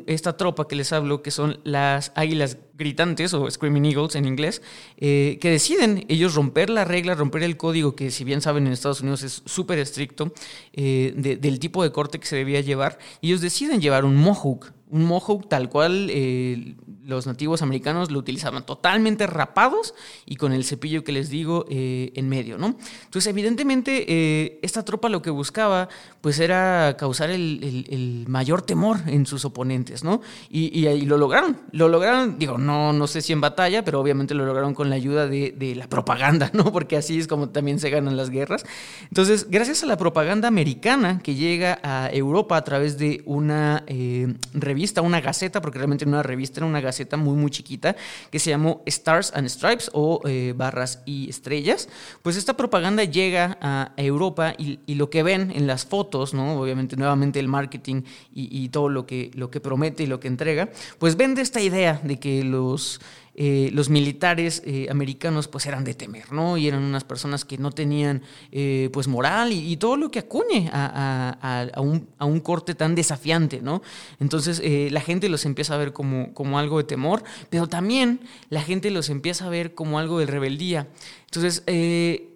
esta 0.07 0.37
tropa 0.37 0.67
que 0.67 0.75
les 0.75 0.93
hablo, 0.93 1.21
que 1.21 1.31
son 1.31 1.59
las 1.63 2.11
águilas 2.15 2.57
gritantes 2.75 3.33
o 3.33 3.49
Screaming 3.49 3.85
Eagles 3.85 4.15
en 4.15 4.25
inglés, 4.25 4.61
eh, 4.97 5.37
que 5.41 5.49
deciden 5.49 6.05
ellos 6.07 6.35
romper 6.35 6.69
la 6.69 6.85
regla, 6.85 7.13
romper 7.15 7.43
el 7.43 7.57
código 7.57 7.95
que 7.95 8.11
si 8.11 8.23
bien 8.23 8.41
saben 8.41 8.65
en 8.67 8.73
Estados 8.73 9.01
Unidos 9.01 9.23
es 9.23 9.41
súper 9.45 9.79
estricto 9.79 10.33
eh, 10.73 11.13
del 11.15 11.59
tipo 11.59 11.83
de 11.83 11.91
corte 11.91 12.19
que 12.19 12.27
se 12.27 12.35
debía 12.35 12.61
llevar, 12.61 12.99
ellos 13.21 13.41
deciden 13.41 13.81
llevar 13.81 14.05
un 14.05 14.15
mohawk, 14.15 14.71
un 14.93 15.05
mohawk 15.05 15.49
tal 15.49 15.69
cual 15.69 16.07
eh, 16.11 16.75
los 17.03 17.25
nativos 17.25 17.63
americanos 17.63 18.11
lo 18.11 18.19
utilizaban 18.19 18.63
totalmente 18.63 19.25
rapados 19.25 19.95
y 20.25 20.35
con 20.35 20.53
el 20.53 20.63
cepillo 20.63 21.03
que 21.03 21.11
les 21.11 21.29
digo 21.29 21.65
eh, 21.69 22.11
en 22.15 22.29
medio, 22.29 22.59
¿no? 22.59 22.75
Entonces, 23.05 23.27
evidentemente, 23.27 24.05
eh, 24.07 24.59
esta 24.61 24.85
tropa 24.85 25.09
lo 25.09 25.23
que 25.23 25.31
buscaba, 25.31 25.89
pues 26.21 26.39
era 26.39 26.95
causar 26.97 27.31
el, 27.31 28.25
mayor 28.27 28.61
temor 28.61 28.99
en 29.07 29.25
sus 29.25 29.45
oponentes, 29.45 30.03
¿no? 30.03 30.21
Y, 30.49 30.87
y, 30.87 31.01
lo 31.05 31.17
lograron, 31.17 31.57
lo 31.71 31.87
lograron, 31.89 32.37
digo, 32.37 32.57
no, 32.57 32.93
no 32.93 33.07
sé 33.07 33.21
si 33.21 33.33
en 33.33 33.41
batalla, 33.41 33.83
pero 33.83 33.99
obviamente 33.99 34.33
lo 34.33 34.45
lograron 34.45 34.73
con 34.73 34.89
la 34.89 34.95
ayuda 34.95 35.27
de, 35.27 35.73
la 35.75 35.87
propaganda, 35.87 36.51
¿no? 36.53 36.65
Porque 36.71 36.97
así 36.97 37.17
es 37.17 37.27
como 37.27 37.49
también 37.49 37.79
se 37.79 37.89
ganan 37.89 38.15
las 38.15 38.29
guerras. 38.29 38.63
Entonces, 39.09 39.47
gracias 39.49 39.81
a 39.83 39.87
la 39.87 39.97
propaganda 39.97 40.47
americana 40.47 41.19
que 41.23 41.33
llega 41.33 41.79
a 41.81 42.09
Europa 42.11 42.57
a 42.57 42.63
través 42.63 42.99
de 42.99 43.23
una 43.25 43.83
eh, 43.87 44.35
revista, 44.83 45.01
una 45.01 45.21
gaceta, 45.21 45.61
porque 45.61 45.77
realmente 45.77 46.05
no 46.05 46.19
era 46.19 46.23
revista, 46.23 46.59
era 46.59 46.65
una 46.65 46.81
gaceta, 46.81 47.15
muy, 47.15 47.35
muy 47.37 47.49
chiquita 47.49 47.95
que 48.29 48.37
se 48.37 48.49
llamó 48.49 48.81
Stars 48.85 49.31
and 49.33 49.47
Stripes 49.47 49.89
o 49.93 50.19
eh, 50.25 50.53
barras 50.57 51.01
y 51.05 51.29
estrellas. 51.29 51.87
Pues 52.21 52.35
esta 52.35 52.57
propaganda 52.57 53.05
llega 53.05 53.57
a 53.61 53.93
Europa 53.95 54.53
y, 54.57 54.79
lo 54.95 55.09
que 55.09 55.23
ven 55.23 55.51
en 55.55 55.67
las 55.67 55.85
fotos, 55.85 56.33
¿no? 56.33 56.59
obviamente 56.59 56.97
nuevamente 56.97 57.39
el 57.39 57.47
marketing 57.47 58.03
y, 58.33 58.67
todo 58.69 58.89
lo 58.89 59.05
que, 59.05 59.31
lo 59.35 59.49
que 59.49 59.59
promete 59.59 60.03
y 60.03 60.07
lo 60.07 60.19
que 60.19 60.27
entrega, 60.27 60.69
pues 60.99 61.15
vende 61.15 61.41
esta 61.41 61.61
idea 61.61 62.01
de 62.03 62.19
que 62.19 62.43
los 62.43 62.99
eh, 63.35 63.71
los 63.73 63.89
militares 63.89 64.61
eh, 64.63 64.87
americanos 64.91 65.47
pues 65.47 65.65
eran 65.65 65.83
de 65.83 65.95
temer, 65.95 66.31
¿no? 66.31 66.55
Y 66.55 66.67
eran 66.67 66.83
unas 66.83 67.03
personas 67.03 67.45
que 67.45 67.57
no 67.57 67.71
tenían 67.71 68.21
eh, 68.51 68.91
pues 68.93 69.07
moral 69.07 69.51
y, 69.51 69.75
todo 69.77 69.97
lo 69.97 70.11
que 70.11 70.19
acuñe 70.19 70.69
a, 70.71 71.71
un, 71.79 72.39
corte 72.41 72.75
tan 72.75 72.93
desafiante, 72.93 73.59
¿no? 73.59 73.81
Entonces 74.19 74.61
la 74.91 75.01
gente 75.01 75.29
los 75.29 75.45
empieza 75.45 75.73
a 75.73 75.77
ver 75.77 75.93
como, 75.93 76.33
como 76.33 76.59
algo 76.59 76.77
de 76.77 76.83
temor, 76.83 77.23
pero 77.49 77.67
también 77.67 78.19
la 78.49 78.61
gente 78.61 78.91
los 78.91 79.09
empieza 79.09 79.47
a 79.47 79.49
ver 79.49 79.73
como 79.73 79.97
algo 79.97 80.19
de 80.19 80.27
rebeldía. 80.27 80.87
Entonces, 81.25 81.63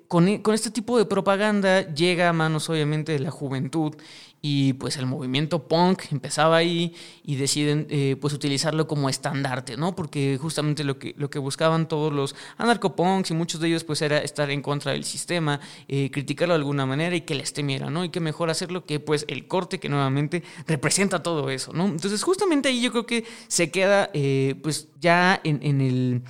con, 0.08 0.38
con, 0.39 0.56
este 0.56 0.72
tipo 0.72 0.98
de 0.98 1.06
propaganda 1.06 1.94
llega 1.94 2.30
a 2.30 2.34
manos 2.34 2.70
obviamente 2.70 3.12
de 3.12 3.20
la 3.20 3.32
juventud 3.32 3.94
y 4.41 4.74
pues 4.74 4.98
el 4.98 5.06
movimiento 5.06 5.67
punk 5.67 6.03
empezaba 6.12 6.58
ahí 6.58 6.94
y 7.24 7.36
deciden 7.36 7.88
eh, 7.89 8.15
pues 8.20 8.34
utilizarlo 8.34 8.88
como 8.88 9.10
estandarte, 9.10 9.77
¿no? 9.77 9.96
Porque 9.96 10.38
justamente 10.39 10.84
lo 10.84 11.00
que, 11.00 11.15
lo 11.17 11.29
que 11.29 11.39
buscaban 11.39 11.88
todos 11.88 12.13
los 12.13 12.36
anarcopunks 12.58 13.32
y 13.32 13.34
muchos 13.34 13.60
de 13.60 13.70
ellos 13.70 13.84
pues 13.84 14.01
era 14.01 14.20
estar 14.20 14.50
en 14.51 14.62
contra 14.62 14.91
del 14.91 15.03
sistema, 15.03 15.60
eh, 15.88 16.12
criticarlo 16.12 16.53
de 16.53 16.60
alguna 16.60 16.86
manera 16.86 17.15
y 17.15 17.22
que 17.22 17.36
les 17.36 17.53
temiera, 17.53 17.89
¿no? 17.89 18.03
Y 18.03 18.10
que 18.10 18.20
mejor 18.20 18.50
hacerlo 18.50 18.86
que 18.86 19.00
pues 19.00 19.25
el 19.27 19.48
corte 19.48 19.79
que 19.79 19.89
nuevamente 19.89 20.44
representa 20.67 21.24
todo 21.24 21.50
eso, 21.50 21.74
¿no? 21.74 21.86
Entonces 21.86 22.22
justamente 22.24 22.70
ahí 22.70 22.82
yo 22.82 22.91
creo 22.91 23.06
que 23.06 23.25
se 23.48 23.72
queda 23.72 24.10
eh, 24.13 24.56
pues 24.62 24.89
ya 25.00 25.41
en, 25.44 25.60
en 25.63 25.82
el 25.82 26.22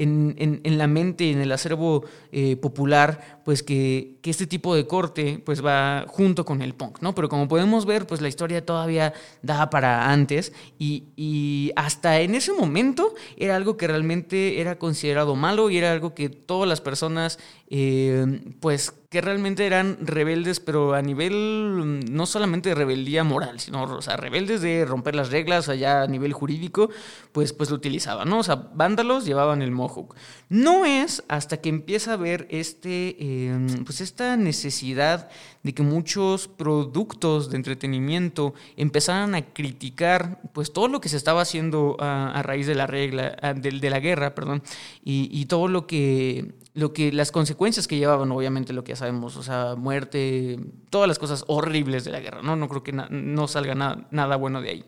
en, 0.00 0.60
en, 0.64 0.78
la 0.78 0.86
mente, 0.86 1.30
en 1.30 1.40
el 1.40 1.52
acervo 1.52 2.04
eh, 2.32 2.56
popular, 2.56 3.39
pues 3.50 3.64
que, 3.64 4.20
que, 4.22 4.30
este 4.30 4.46
tipo 4.46 4.76
de 4.76 4.86
corte 4.86 5.42
pues 5.44 5.60
va 5.60 6.04
junto 6.06 6.44
con 6.44 6.62
el 6.62 6.72
punk, 6.72 7.00
¿no? 7.00 7.16
Pero 7.16 7.28
como 7.28 7.48
podemos 7.48 7.84
ver, 7.84 8.06
pues 8.06 8.20
la 8.20 8.28
historia 8.28 8.64
todavía 8.64 9.12
da 9.42 9.70
para 9.70 10.12
antes 10.12 10.52
y, 10.78 11.06
y 11.16 11.72
hasta 11.74 12.20
en 12.20 12.36
ese 12.36 12.52
momento 12.52 13.12
era 13.36 13.56
algo 13.56 13.76
que 13.76 13.88
realmente 13.88 14.60
era 14.60 14.78
considerado 14.78 15.34
malo 15.34 15.68
y 15.68 15.78
era 15.78 15.90
algo 15.90 16.14
que 16.14 16.28
todas 16.28 16.68
las 16.68 16.80
personas 16.80 17.40
eh, 17.72 18.40
pues 18.60 18.92
que 19.10 19.20
realmente 19.20 19.66
eran 19.66 19.98
rebeldes, 20.00 20.60
pero 20.60 20.94
a 20.94 21.02
nivel 21.02 21.32
mm, 21.32 22.12
no 22.12 22.26
solamente 22.26 22.68
de 22.68 22.76
rebeldía 22.76 23.24
moral, 23.24 23.58
sino, 23.58 23.82
o 23.82 24.02
sea, 24.02 24.16
rebeldes 24.16 24.60
de 24.60 24.84
romper 24.84 25.16
las 25.16 25.30
reglas 25.30 25.68
allá 25.68 26.02
a 26.02 26.06
nivel 26.06 26.32
jurídico, 26.32 26.90
pues, 27.32 27.52
pues 27.52 27.70
lo 27.70 27.76
utilizaban, 27.76 28.28
¿no? 28.28 28.38
O 28.38 28.42
sea, 28.44 28.70
vándalos 28.72 29.24
llevaban 29.24 29.62
el 29.62 29.72
mohawk. 29.72 30.14
No 30.48 30.84
es 30.84 31.24
hasta 31.28 31.60
que 31.60 31.68
empieza 31.68 32.12
a 32.12 32.16
ver 32.16 32.46
este, 32.50 33.16
em, 33.48 33.84
pues 33.84 34.00
esta 34.00 34.36
necesidad 34.36 35.28
de 35.62 35.74
que 35.74 35.82
muchos 35.82 36.48
productos 36.48 37.50
de 37.50 37.56
entretenimiento 37.56 38.54
empezaran 38.76 39.34
a 39.34 39.42
criticar 39.42 40.40
pues 40.52 40.72
todo 40.72 40.88
lo 40.88 41.00
que 41.00 41.08
se 41.08 41.16
estaba 41.16 41.42
haciendo 41.42 41.96
a, 42.00 42.42
raíz 42.42 42.66
de 42.66 42.74
la 42.74 42.86
regla, 42.86 43.36
de, 43.56 43.70
de, 43.70 43.90
la 43.90 44.00
guerra, 44.00 44.34
perdón, 44.34 44.62
y, 45.04 45.28
y 45.32 45.46
todo 45.46 45.68
lo 45.68 45.86
que 45.86 46.54
lo 46.74 46.92
que 46.92 47.12
las 47.12 47.32
consecuencias 47.32 47.88
que 47.88 47.96
llevaban, 47.96 48.30
obviamente 48.30 48.72
lo 48.72 48.84
que 48.84 48.92
ya 48.92 48.96
sabemos, 48.96 49.36
o 49.36 49.42
sea, 49.42 49.74
muerte, 49.76 50.58
todas 50.88 51.08
las 51.08 51.18
cosas 51.18 51.44
horribles 51.48 52.04
de 52.04 52.12
la 52.12 52.20
guerra, 52.20 52.42
¿no? 52.42 52.54
No 52.56 52.68
creo 52.68 52.82
que 52.82 52.92
no 52.92 53.48
salga 53.48 53.74
nada 53.74 54.36
bueno 54.36 54.62
de 54.62 54.70
ahí. 54.70 54.84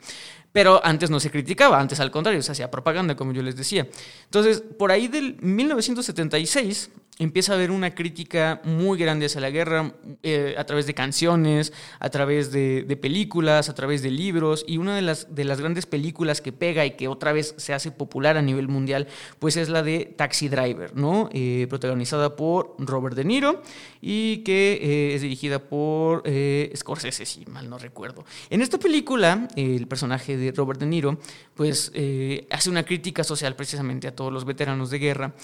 Pero 0.52 0.84
antes 0.84 1.10
no 1.10 1.18
se 1.18 1.30
criticaba, 1.30 1.80
antes 1.80 1.98
al 1.98 2.10
contrario, 2.10 2.42
se 2.42 2.52
hacía 2.52 2.70
propaganda, 2.70 3.16
como 3.16 3.32
yo 3.32 3.42
les 3.42 3.56
decía. 3.56 3.88
Entonces, 4.24 4.62
por 4.78 4.92
ahí 4.92 5.08
del 5.08 5.36
1976 5.40 6.90
empieza 7.22 7.52
a 7.52 7.54
haber 7.54 7.70
una 7.70 7.94
crítica 7.94 8.60
muy 8.64 8.98
grande 8.98 9.26
hacia 9.26 9.40
la 9.40 9.50
guerra 9.50 9.94
eh, 10.22 10.54
a 10.58 10.64
través 10.64 10.86
de 10.86 10.94
canciones, 10.94 11.72
a 12.00 12.10
través 12.10 12.50
de, 12.50 12.98
películas, 13.00 13.68
a 13.68 13.74
través 13.74 14.02
de 14.02 14.10
libros. 14.10 14.64
Y 14.66 14.78
una 14.78 14.96
de 14.96 15.02
las, 15.02 15.34
de 15.34 15.44
las 15.44 15.60
grandes 15.60 15.86
películas 15.86 16.40
que 16.40 16.52
pega 16.52 16.84
y 16.84 16.92
que 16.92 17.08
otra 17.08 17.32
vez 17.32 17.54
se 17.58 17.74
hace 17.74 17.90
popular 17.90 18.36
a 18.36 18.42
nivel 18.42 18.68
mundial, 18.68 19.06
pues 19.38 19.56
es 19.56 19.68
la 19.68 19.82
de 19.82 20.12
Taxi 20.16 20.48
Driver, 20.48 20.96
¿no? 20.96 21.28
Eh, 21.32 21.66
protagonizada 21.68 22.34
por 22.36 22.74
Robert 22.78 23.16
De 23.16 23.24
Niro 23.24 23.62
y 24.00 24.38
que 24.38 24.80
eh, 24.82 25.14
es 25.14 25.22
dirigida 25.22 25.60
por 25.60 26.24
Scorsese, 26.76 27.24
si 27.24 27.46
mal 27.46 27.70
no 27.70 27.78
recuerdo. 27.78 28.24
En 28.50 28.62
esta 28.62 28.78
película, 28.78 29.48
el 29.56 29.86
personaje 29.86 30.36
de 30.36 30.52
Robert 30.52 30.80
De 30.80 30.86
Niro, 30.86 31.18
pues 31.54 31.92
hace 32.50 32.70
una 32.70 32.82
crítica 32.84 33.22
social 33.24 33.54
precisamente 33.54 34.08
a 34.08 34.16
todos 34.16 34.32
los 34.32 34.44
veteranos 34.44 34.90
de 34.90 34.98
guerra 34.98 35.34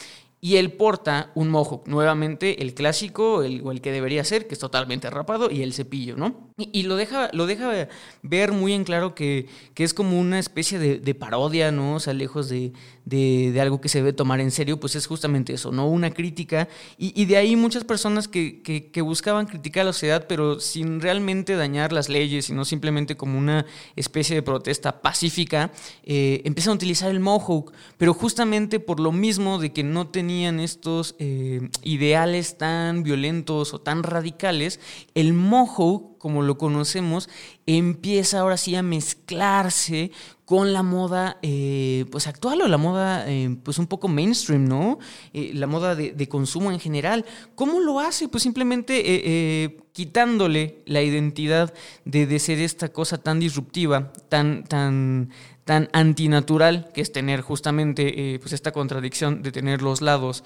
y 0.41 0.57
él 0.57 0.73
porta 0.73 1.33
un 1.35 1.49
mohawk, 1.49 1.89
nuevamente 1.89 2.63
el 2.63 2.73
clásico, 2.73 3.43
el, 3.43 3.61
o 3.65 3.73
el 3.73 3.81
que 3.81 3.91
debería 3.91 4.23
ser, 4.23 4.47
que 4.47 4.55
es 4.55 4.61
totalmente 4.61 5.11
rapado, 5.11 5.51
y 5.51 5.63
el 5.63 5.73
cepillo, 5.73 6.17
¿no? 6.17 6.49
Y, 6.57 6.85
lo, 6.85 6.97
deja, 6.97 7.31
lo 7.33 7.47
deja 7.47 7.89
ver 8.23 8.53
muy 8.53 8.73
en 8.73 8.83
claro 8.85 9.15
que, 9.15 9.47
que 9.75 9.85
es 9.85 9.95
como 9.95 10.19
una 10.19 10.41
especie 10.41 10.79
de, 10.79 10.99
de, 10.99 11.15
parodia, 11.15 11.71
¿no? 11.71 11.95
O 11.95 12.01
sea, 12.01 12.15
lejos 12.15 12.49
de, 12.49 12.73
de, 13.05 13.61
algo 13.61 13.81
que 13.81 13.89
se 13.89 13.99
debe 13.99 14.13
tomar 14.13 14.41
en 14.41 14.51
serio, 14.51 14.81
pues 14.81 14.97
es 14.97 15.07
justamente 15.07 15.53
eso, 15.53 15.71
¿no? 15.71 15.89
Una 15.89 16.11
crítica. 16.11 16.69
Y, 16.99 17.25
de 17.27 17.37
ahí 17.37 17.55
muchas 17.55 17.85
personas 17.85 18.27
que, 18.27 18.63
que, 18.63 19.03
buscaban 19.03 19.47
criticar 19.47 19.83
a 19.83 19.85
la 19.87 19.93
sociedad, 19.93 20.27
pero 20.29 20.59
sin 20.59 21.01
realmente 21.01 21.55
dañar 21.55 21.93
las 21.93 22.09
leyes, 22.09 22.47
sino 22.47 22.65
simplemente 22.65 23.17
como 23.17 23.39
una 23.39 23.65
especie 23.95 24.35
de 24.35 24.43
protesta 24.43 25.01
pacífica, 25.01 25.71
eh, 26.03 26.43
empiezan 26.45 26.73
a 26.73 26.75
utilizar 26.75 27.11
el 27.11 27.21
mohawk, 27.21 27.73
pero 27.97 28.15
justamente 28.15 28.81
por 28.81 28.99
lo 28.99 29.13
mismo 29.13 29.59
de 29.59 29.73
que 29.73 29.85
no 29.85 30.09
tenían 30.09 30.28
estos 30.31 31.17
eh, 31.19 31.71
ideales 31.83 32.59
tan 32.59 33.03
violentos 33.03 33.75
o 33.75 33.81
tan 33.81 34.03
radicales, 34.03 34.81
el 35.15 35.33
mohawk 35.33 36.18
como 36.19 36.43
lo 36.43 36.59
conocemos, 36.59 37.29
empieza 37.67 38.41
ahora 38.41 38.57
sí 38.57 38.75
a 38.75 38.83
mezclarse 38.83 40.11
con 40.49 40.73
la 40.73 40.83
moda 40.83 41.37
eh, 41.43 42.07
pues 42.11 42.27
actual 42.27 42.63
o 42.63 42.69
la 42.69 42.79
moda 42.79 43.31
eh, 43.31 43.55
pues 43.63 43.77
un 43.79 43.87
poco 43.87 44.09
mainstream, 44.09 44.65
¿no? 44.65 44.99
Eh, 45.35 45.51
la 45.53 45.67
moda 45.67 45.95
de, 45.95 46.29
consumo 46.31 46.73
en 46.73 46.81
general. 46.81 47.27
¿Cómo 47.55 47.81
lo 47.81 48.01
hace? 48.01 48.29
Pues 48.29 48.45
simplemente 48.45 49.77
quitándole 49.93 50.83
la 50.87 51.03
identidad 51.03 51.75
de, 52.07 52.27
de, 52.27 52.39
ser 52.39 52.61
esta 52.61 52.89
cosa 52.89 53.19
tan 53.19 53.41
disruptiva, 53.41 54.11
tan, 54.31 54.65
tan, 54.65 55.29
tan 55.65 55.91
antinatural 55.93 56.89
que 56.95 57.03
es 57.03 57.13
tener 57.13 57.43
justamente 57.43 58.39
pues 58.41 58.55
esta 58.55 58.73
contradicción 58.73 59.43
de 59.43 59.53
tener 59.53 59.83
los 59.83 60.01
lados 60.01 60.45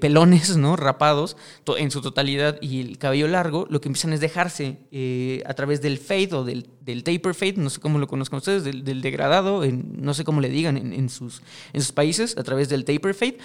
pelones, 0.00 0.56
¿no? 0.56 0.74
rapados 0.74 1.36
en 1.78 1.92
su 1.92 2.00
totalidad 2.00 2.58
y 2.60 2.80
el 2.80 2.98
cabello 2.98 3.28
largo, 3.28 3.66
lo 3.70 3.80
que 3.80 3.88
empiezan 3.88 4.12
es 4.12 4.20
dejarse 4.20 4.78
eh, 5.08 5.42
a 5.46 5.54
través 5.54 5.80
del 5.80 5.98
fade 5.98 6.34
o 6.34 6.44
del, 6.44 6.64
taper 7.04 7.34
fade, 7.34 7.54
no 7.58 7.70
sé 7.70 7.80
cómo 7.80 7.98
lo 7.98 8.06
conozcan 8.06 8.38
ustedes, 8.38 8.64
del, 8.64 9.00
degradado, 9.02 9.62
no 9.64 10.14
sé 10.14 10.24
cómo 10.24 10.40
le 10.40 10.48
digan 10.48 10.76
en, 10.76 11.08
sus, 11.08 11.42
en 11.72 11.80
sus 11.80 11.92
países, 11.92 12.36
a 12.36 12.42
través 12.42 12.68
del 12.68 12.84
taper 12.84 13.14
fade. 13.14 13.38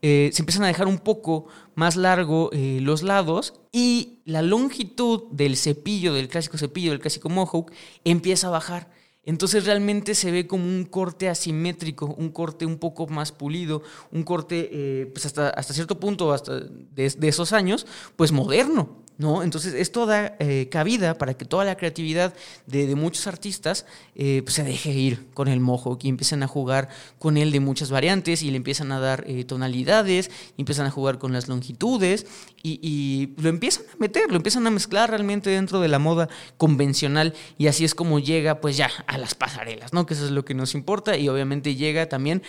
se 0.00 0.38
empiezan 0.38 0.64
a 0.64 0.68
dejar 0.68 0.86
un 0.86 0.98
poco 0.98 1.46
más 1.74 1.96
largo 1.96 2.50
los 2.52 3.02
lados 3.02 3.54
y 3.72 4.20
la 4.24 4.42
longitud 4.42 5.24
del 5.32 5.56
cepillo, 5.56 6.14
del 6.14 6.28
clásico 6.28 6.58
cepillo, 6.58 6.90
del 6.92 7.00
clásico 7.00 7.28
mohawk, 7.28 7.72
empieza 8.04 8.46
a 8.46 8.50
bajar. 8.50 8.88
Entonces 9.24 9.66
realmente 9.66 10.14
se 10.14 10.30
ve 10.30 10.46
como 10.46 10.64
un 10.64 10.84
corte 10.84 11.28
asimétrico, 11.28 12.06
un 12.06 12.30
corte 12.30 12.64
un 12.64 12.78
poco 12.78 13.06
más 13.06 13.32
pulido, 13.32 13.82
un 14.12 14.22
corte 14.22 14.70
eh, 14.72 15.06
pues 15.12 15.26
hasta, 15.26 15.50
hasta 15.50 15.74
cierto 15.74 16.00
punto, 16.00 16.32
hasta 16.32 16.58
de, 16.58 17.28
esos 17.28 17.52
años, 17.52 17.86
pues 18.16 18.32
moderno. 18.32 19.02
¿No? 19.20 19.42
Entonces 19.42 19.74
esto 19.74 20.06
da 20.06 20.34
eh, 20.38 20.68
cabida 20.70 21.18
para 21.18 21.34
que 21.34 21.44
toda 21.44 21.66
la 21.66 21.76
creatividad 21.76 22.32
de, 22.66 22.94
muchos 22.96 23.26
artistas 23.26 23.84
eh, 24.14 24.40
pues, 24.42 24.54
se 24.54 24.64
deje 24.64 24.92
ir 24.92 25.26
con 25.34 25.46
el 25.46 25.60
mojo, 25.60 25.98
y 26.00 26.08
empiecen 26.08 26.42
a 26.42 26.46
jugar 26.46 26.88
con 27.18 27.36
él 27.36 27.52
de 27.52 27.60
muchas 27.60 27.90
variantes 27.90 28.42
y 28.42 28.50
le 28.50 28.56
empiezan 28.56 28.92
a 28.92 28.98
dar 28.98 29.24
eh, 29.26 29.44
tonalidades, 29.44 30.30
empiezan 30.56 30.86
a 30.86 30.90
jugar 30.90 31.18
con 31.18 31.34
las 31.34 31.48
longitudes 31.48 32.26
y, 32.62 33.34
lo 33.36 33.50
empiezan 33.50 33.84
a 33.92 33.96
meter, 33.98 34.30
lo 34.30 34.36
empiezan 34.36 34.66
a 34.66 34.70
mezclar 34.70 35.10
realmente 35.10 35.50
dentro 35.50 35.80
de 35.80 35.88
la 35.88 35.98
moda 35.98 36.28
convencional 36.56 37.34
y 37.58 37.66
así 37.66 37.84
es 37.84 37.94
como 37.94 38.18
llega 38.18 38.60
pues 38.62 38.78
ya 38.78 38.90
a 39.06 39.18
las 39.18 39.34
pasarelas, 39.34 39.92
¿no? 39.92 40.06
Que 40.06 40.14
eso 40.14 40.24
es 40.24 40.30
lo 40.30 40.46
que 40.46 40.54
nos 40.54 40.74
importa 40.74 41.16
y 41.16 41.28
obviamente 41.28 41.74
llega 41.74 42.08
también 42.08 42.42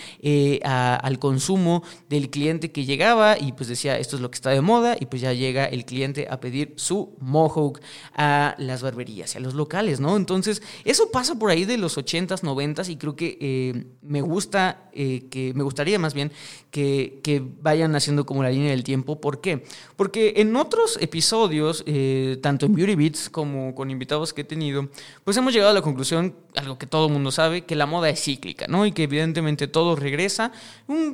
al 0.64 1.20
consumo 1.20 1.84
del 2.10 2.30
cliente 2.30 2.72
que 2.72 2.86
llegaba 2.86 3.38
y 3.38 3.52
pues 3.52 3.68
decía 3.68 3.98
esto 3.98 4.16
es 4.16 4.22
lo 4.22 4.32
que 4.32 4.36
está 4.36 4.52
de 4.52 4.62
moda 4.62 4.96
y 5.00 5.08
pues 5.08 5.22
ya 5.22 5.34
llega 5.34 5.66
el 5.66 5.84
cliente 5.86 6.28
a 6.30 6.40
pedir 6.40 6.61
su 6.76 7.16
mohawk 7.20 7.80
a 8.16 8.56
las 8.58 8.82
barberías 8.82 9.34
y 9.34 9.38
a 9.38 9.42
los 9.42 9.54
locales, 9.54 10.00
¿no? 10.00 10.16
Entonces, 10.16 10.62
eso 10.86 11.12
pasa 11.12 11.36
por 11.36 11.50
ahí 11.50 11.66
de 11.66 11.78
los 11.78 11.98
80s, 11.98 12.42
90s 12.42 12.90
y 12.90 12.98
creo 12.98 13.16
que 13.16 13.38
eh, 13.40 13.86
me 14.02 14.22
gusta, 14.22 14.90
eh, 14.94 15.28
que 15.30 15.54
me 15.54 15.64
gustaría 15.64 16.00
más 16.00 16.14
bien 16.14 16.32
que, 16.72 17.20
que, 17.24 17.42
vayan 17.62 17.96
haciendo 17.96 18.26
como 18.26 18.44
la 18.44 18.50
línea 18.50 18.72
del 18.72 18.84
tiempo. 18.84 19.20
¿Por 19.20 19.42
qué? 19.42 19.64
Porque 19.96 20.34
en 20.38 20.56
otros 20.56 20.98
episodios, 21.02 21.84
eh, 21.86 22.40
tanto 22.42 22.66
en 22.66 22.76
Beauty 22.76 22.96
Beats 22.96 23.30
como 23.30 23.76
con 23.76 23.92
invitados 23.92 24.34
que 24.34 24.42
he 24.42 24.46
tenido, 24.46 24.90
pues 25.24 25.38
hemos 25.38 25.54
llegado 25.54 25.72
a 25.72 25.76
la 25.76 25.82
conclusión, 25.82 26.36
algo 26.56 26.78
que 26.78 26.88
todo 26.88 27.08
el 27.08 27.14
mundo 27.14 27.32
sabe, 27.32 27.66
que 27.66 27.76
la 27.76 27.86
moda 27.86 28.10
es 28.10 28.22
cíclica, 28.22 28.68
¿no? 28.68 28.86
Y 28.86 28.92
que 28.92 29.04
evidentemente 29.04 29.68
todo 29.68 29.96
regresa 29.96 30.52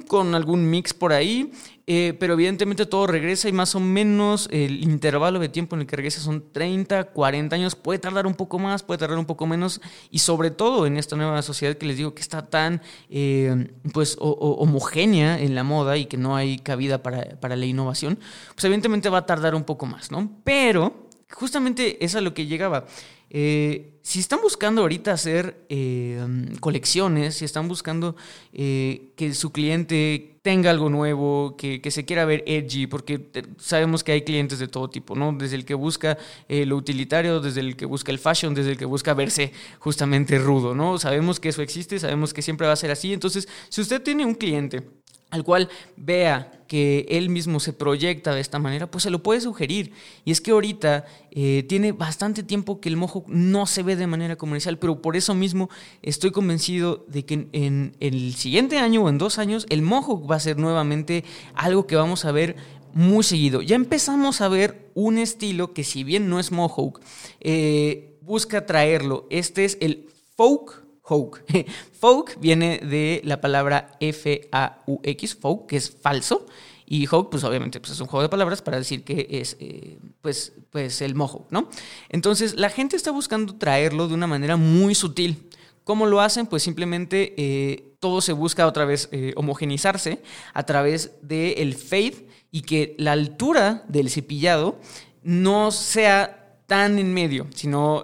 con 0.07 0.35
algún 0.35 0.69
mix 0.69 0.93
por 0.93 1.13
ahí 1.13 1.51
eh, 1.89 2.15
pero 2.19 2.33
evidentemente 2.33 2.85
todo 2.85 3.07
regresa 3.07 3.47
y 3.47 3.53
más 3.53 3.73
o 3.73 3.79
menos 3.79 4.49
el 4.51 4.83
intervalo 4.83 5.39
de 5.39 5.47
tiempo 5.47 5.75
en 5.75 5.81
el 5.81 5.87
que 5.87 5.95
regresa 5.95 6.19
son 6.19 6.51
30, 6.51 7.05
40 7.05 7.55
años, 7.55 7.75
puede 7.75 7.97
tardar 7.97 8.27
un 8.27 8.35
poco 8.35 8.59
más, 8.59 8.83
puede 8.83 8.97
tardar 8.97 9.17
un 9.17 9.25
poco 9.25 9.47
menos 9.47 9.79
y 10.11 10.19
sobre 10.19 10.51
todo 10.51 10.85
en 10.85 10.97
esta 10.97 11.15
nueva 11.15 11.41
sociedad 11.41 11.75
que 11.75 11.85
les 11.85 11.95
digo 11.95 12.13
que 12.13 12.21
está 12.21 12.45
tan 12.45 12.81
eh, 13.09 13.71
pues 13.93 14.17
homogénea 14.19 15.39
en 15.39 15.55
la 15.55 15.63
moda 15.63 15.95
y 15.95 16.07
que 16.07 16.17
no 16.17 16.35
hay 16.35 16.59
cabida 16.59 17.01
para, 17.01 17.39
para 17.39 17.55
la 17.55 17.65
innovación, 17.65 18.19
pues 18.53 18.65
evidentemente 18.65 19.07
va 19.09 19.19
a 19.19 19.25
tardar 19.25 19.55
un 19.55 19.63
poco 19.63 19.85
más, 19.85 20.11
¿no? 20.11 20.29
Pero 20.43 21.07
justamente 21.31 22.03
es 22.03 22.15
a 22.15 22.21
lo 22.21 22.33
que 22.33 22.47
llegaba. 22.47 22.85
Eh, 23.29 23.99
si 24.03 24.19
están 24.19 24.39
buscando 24.41 24.81
ahorita 24.81 25.11
hacer 25.11 25.65
eh, 25.67 26.25
colecciones, 26.61 27.35
si 27.35 27.45
están 27.45 27.67
buscando 27.67 28.15
eh, 28.53 29.11
que 29.17 29.33
su 29.33 29.51
cliente 29.51 30.39
tenga 30.43 30.71
algo 30.71 30.89
nuevo, 30.89 31.57
que, 31.57 31.81
se 31.91 32.05
quiera 32.05 32.23
ver 32.23 32.41
edgy, 32.47 32.87
porque 32.87 33.27
sabemos 33.57 34.05
que 34.05 34.13
hay 34.13 34.21
clientes 34.21 34.59
de 34.59 34.69
todo 34.69 34.89
tipo, 34.89 35.13
¿no? 35.13 35.33
Desde 35.33 35.57
el 35.57 35.65
que 35.65 35.73
busca 35.73 36.17
lo 36.47 36.77
utilitario, 36.77 37.41
desde 37.41 37.59
el 37.59 37.75
que 37.75 37.85
busca 37.85 38.13
el 38.13 38.19
fashion, 38.19 38.53
desde 38.53 38.71
el 38.71 38.77
que 38.77 38.85
busca 38.85 39.13
verse 39.13 39.51
justamente 39.79 40.39
rudo, 40.39 40.73
¿no? 40.73 40.97
Sabemos 40.99 41.41
que 41.41 41.49
eso 41.49 41.61
existe, 41.61 41.99
sabemos 41.99 42.33
que 42.33 42.41
siempre 42.41 42.65
va 42.65 42.71
a 42.71 42.77
ser 42.77 42.91
así. 42.91 43.11
Entonces, 43.11 43.49
si 43.67 43.81
usted 43.81 44.01
tiene 44.01 44.25
un 44.25 44.35
cliente 44.35 44.83
al 45.29 45.43
cual 45.43 45.69
vea 45.95 46.51
que 46.67 47.05
él 47.09 47.29
mismo 47.29 47.59
se 47.59 47.73
proyecta 47.73 48.35
de 48.35 48.41
esta 48.41 48.59
manera, 48.59 48.91
pues 48.91 49.03
se 49.03 49.09
lo 49.09 49.23
puede 49.23 49.41
sugerir. 49.41 49.93
Y 50.25 50.31
es 50.31 50.41
que 50.41 50.51
ahorita 50.51 51.05
eh, 51.31 51.65
tiene 51.67 51.91
bastante 51.93 52.43
tiempo 52.43 52.79
que 52.79 52.89
el 52.89 52.97
mojo 52.97 53.25
no 53.27 53.65
se 53.65 53.83
ve 53.83 53.95
de 53.95 54.07
manera 54.07 54.35
comercial, 54.35 54.77
pero 54.77 55.01
por 55.01 55.15
eso 55.15 55.33
mismo 55.33 55.69
estoy 56.01 56.31
convencido 56.31 57.05
de 57.07 57.25
que 57.25 57.47
en, 57.53 57.95
el 57.99 58.35
siguiente 58.35 58.77
año 58.77 59.03
o 59.03 59.09
en 59.09 59.17
dos 59.17 59.39
años 59.39 59.65
el 59.69 59.81
mojo 59.81 60.25
va 60.25 60.35
a 60.35 60.41
ser 60.41 60.57
nuevamente 60.57 61.23
algo 61.53 61.87
que 61.87 61.95
vamos 61.95 62.25
a 62.25 62.31
ver 62.31 62.55
muy 62.93 63.23
seguido. 63.23 63.61
Ya 63.61 63.75
empezamos 63.75 64.41
a 64.41 64.49
ver 64.49 64.91
un 64.93 65.17
estilo 65.17 65.73
que 65.73 65.83
si 65.83 66.03
bien 66.03 66.29
no 66.29 66.39
es 66.39 66.51
mohawk, 66.51 66.99
eh, 67.39 68.17
busca 68.21 68.65
traerlo. 68.65 69.27
Este 69.29 69.65
es 69.65 69.77
el 69.81 70.09
folk 70.35 70.86
Folk. 71.07 71.45
folk 71.99 72.37
viene 72.39 72.79
de 72.79 73.21
la 73.23 73.39
palabra 73.39 73.95
F-A-U-X, 74.01 75.35
folk, 75.35 75.67
que 75.67 75.77
es 75.77 75.89
falso. 75.89 76.45
Y 76.89 77.05
Hawk, 77.05 77.29
pues 77.29 77.43
obviamente 77.43 77.81
pues 77.81 77.91
es 77.91 77.99
un 77.99 78.07
juego 78.07 78.23
de 78.23 78.29
palabras 78.29 78.61
para 78.61 78.77
decir 78.77 79.03
que 79.03 79.27
es 79.29 79.57
eh, 79.59 79.99
pues, 80.21 80.53
pues 80.69 81.01
el 81.01 81.15
mojo, 81.15 81.45
¿no? 81.49 81.69
Entonces 82.07 82.55
la 82.55 82.69
gente 82.69 82.95
está 82.95 83.11
buscando 83.11 83.55
traerlo 83.55 84.07
de 84.07 84.13
una 84.13 84.27
manera 84.27 84.55
muy 84.55 84.95
sutil. 84.95 85.49
¿Cómo 85.83 86.05
lo 86.05 86.21
hacen? 86.21 86.45
Pues 86.47 86.63
simplemente 86.63 87.33
eh, 87.37 87.95
todo 87.99 88.21
se 88.21 88.31
busca 88.31 88.67
otra 88.67 88.85
vez 88.85 89.09
eh, 89.11 89.33
homogenizarse 89.35 90.21
a 90.53 90.63
través 90.63 91.11
del 91.21 91.75
fade 91.75 92.27
y 92.51 92.61
que 92.61 92.95
la 92.97 93.11
altura 93.13 93.83
del 93.89 94.09
cepillado 94.09 94.79
no 95.23 95.71
sea 95.71 96.61
tan 96.67 96.99
en 96.99 97.13
medio, 97.13 97.47
sino 97.53 98.03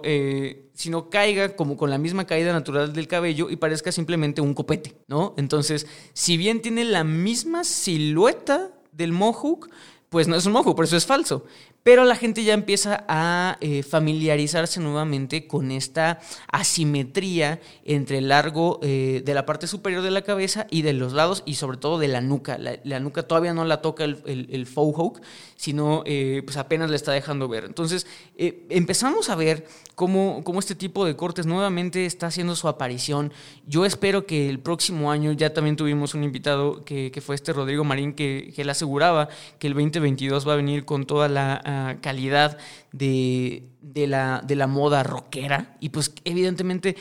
sino 0.74 1.08
caiga 1.08 1.56
como 1.56 1.76
con 1.76 1.88
la 1.88 1.98
misma 1.98 2.26
caída 2.26 2.52
natural 2.52 2.92
del 2.92 3.08
cabello 3.08 3.48
y 3.48 3.56
parezca 3.56 3.92
simplemente 3.92 4.40
un 4.40 4.54
copete, 4.54 4.96
¿no? 5.06 5.34
Entonces, 5.36 5.86
si 6.12 6.36
bien 6.36 6.60
tiene 6.60 6.84
la 6.84 7.04
misma 7.04 7.64
silueta 7.64 8.70
del 8.92 9.12
mohawk, 9.12 9.70
pues 10.08 10.28
no 10.28 10.36
es 10.36 10.46
un 10.46 10.52
mohawk, 10.52 10.76
por 10.76 10.84
eso 10.84 10.96
es 10.96 11.06
falso. 11.06 11.44
Pero 11.84 12.06
la 12.06 12.16
gente 12.16 12.44
ya 12.44 12.54
empieza 12.54 13.04
a 13.08 13.58
eh, 13.60 13.82
familiarizarse 13.82 14.80
nuevamente 14.80 15.46
con 15.46 15.70
esta 15.70 16.18
asimetría 16.50 17.60
entre 17.84 18.18
el 18.18 18.28
largo 18.28 18.80
eh, 18.82 19.20
de 19.22 19.34
la 19.34 19.44
parte 19.44 19.66
superior 19.66 20.00
de 20.00 20.10
la 20.10 20.22
cabeza 20.22 20.66
y 20.70 20.80
de 20.80 20.94
los 20.94 21.12
lados 21.12 21.42
y 21.44 21.56
sobre 21.56 21.76
todo 21.76 21.98
de 21.98 22.08
la 22.08 22.22
nuca. 22.22 22.56
La, 22.56 23.00
nuca 23.00 23.24
todavía 23.24 23.52
no 23.52 23.66
la 23.66 23.82
toca 23.82 24.04
el, 24.04 24.16
el, 24.24 24.66
hawk, 24.74 25.20
sino 25.56 26.02
eh, 26.06 26.40
pues 26.46 26.56
apenas 26.56 26.88
la 26.88 26.96
está 26.96 27.12
dejando 27.12 27.48
ver. 27.48 27.64
Entonces 27.64 28.06
empezamos 28.38 29.28
a 29.28 29.34
ver 29.34 29.66
cómo, 29.94 30.40
cómo, 30.42 30.60
este 30.60 30.74
tipo 30.74 31.04
de 31.04 31.16
cortes 31.16 31.44
nuevamente 31.44 32.06
está 32.06 32.28
haciendo 32.28 32.56
su 32.56 32.66
aparición. 32.66 33.30
Yo 33.66 33.84
espero 33.84 34.24
que 34.24 34.48
el 34.48 34.58
próximo 34.58 35.12
año, 35.12 35.32
ya 35.32 35.52
también 35.52 35.76
tuvimos 35.76 36.14
un 36.14 36.24
invitado 36.24 36.82
que, 36.82 37.10
que 37.10 37.20
fue 37.20 37.34
este 37.34 37.52
Rodrigo 37.52 37.84
Marín, 37.84 38.14
que, 38.14 38.54
que 38.56 38.64
le 38.64 38.70
aseguraba 38.70 39.28
que 39.58 39.66
el 39.66 39.74
2022 39.74 40.48
va 40.48 40.54
a 40.54 40.56
venir 40.56 40.86
con 40.86 41.04
toda 41.04 41.28
la 41.28 41.73
calidad 42.00 42.58
de, 42.92 43.64
de, 43.84 44.06
la, 44.06 44.42
de 44.44 44.56
la 44.56 44.66
moda 44.66 45.02
rockera. 45.02 45.76
Y 45.80 45.90
pues 45.90 46.14
evidentemente 46.24 46.96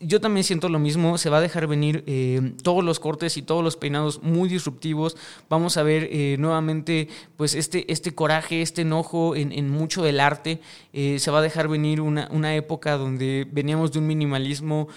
yo 0.00 0.20
también 0.20 0.44
siento 0.44 0.68
lo 0.68 0.78
mismo, 0.78 1.18
se 1.18 1.30
va 1.30 1.38
a 1.38 1.40
dejar 1.40 1.66
venir 1.66 2.04
eh, 2.06 2.52
todos 2.62 2.84
los 2.84 3.00
cortes 3.00 3.36
y 3.36 3.42
todos 3.42 3.64
los 3.64 3.76
peinados 3.76 4.22
muy 4.22 4.48
disruptivos. 4.48 5.16
Vamos 5.48 5.76
a 5.76 5.82
ver 5.82 6.08
eh, 6.10 6.36
nuevamente 6.38 7.08
pues 7.36 7.54
este, 7.54 7.90
este 7.92 8.14
coraje, 8.14 8.60
este 8.60 8.82
enojo 8.82 9.34
en, 9.36 9.70
mucho 9.70 10.02
del 10.02 10.20
arte. 10.20 10.60
Eh, 10.92 11.18
se 11.18 11.30
va 11.30 11.38
a 11.38 11.42
dejar 11.42 11.68
venir 11.68 12.00
una, 12.00 12.28
una, 12.32 12.54
época 12.56 12.96
donde 12.96 13.46
veníamos 13.50 13.92
de 13.92 13.98
un 13.98 14.06
minimalismo 14.06 14.88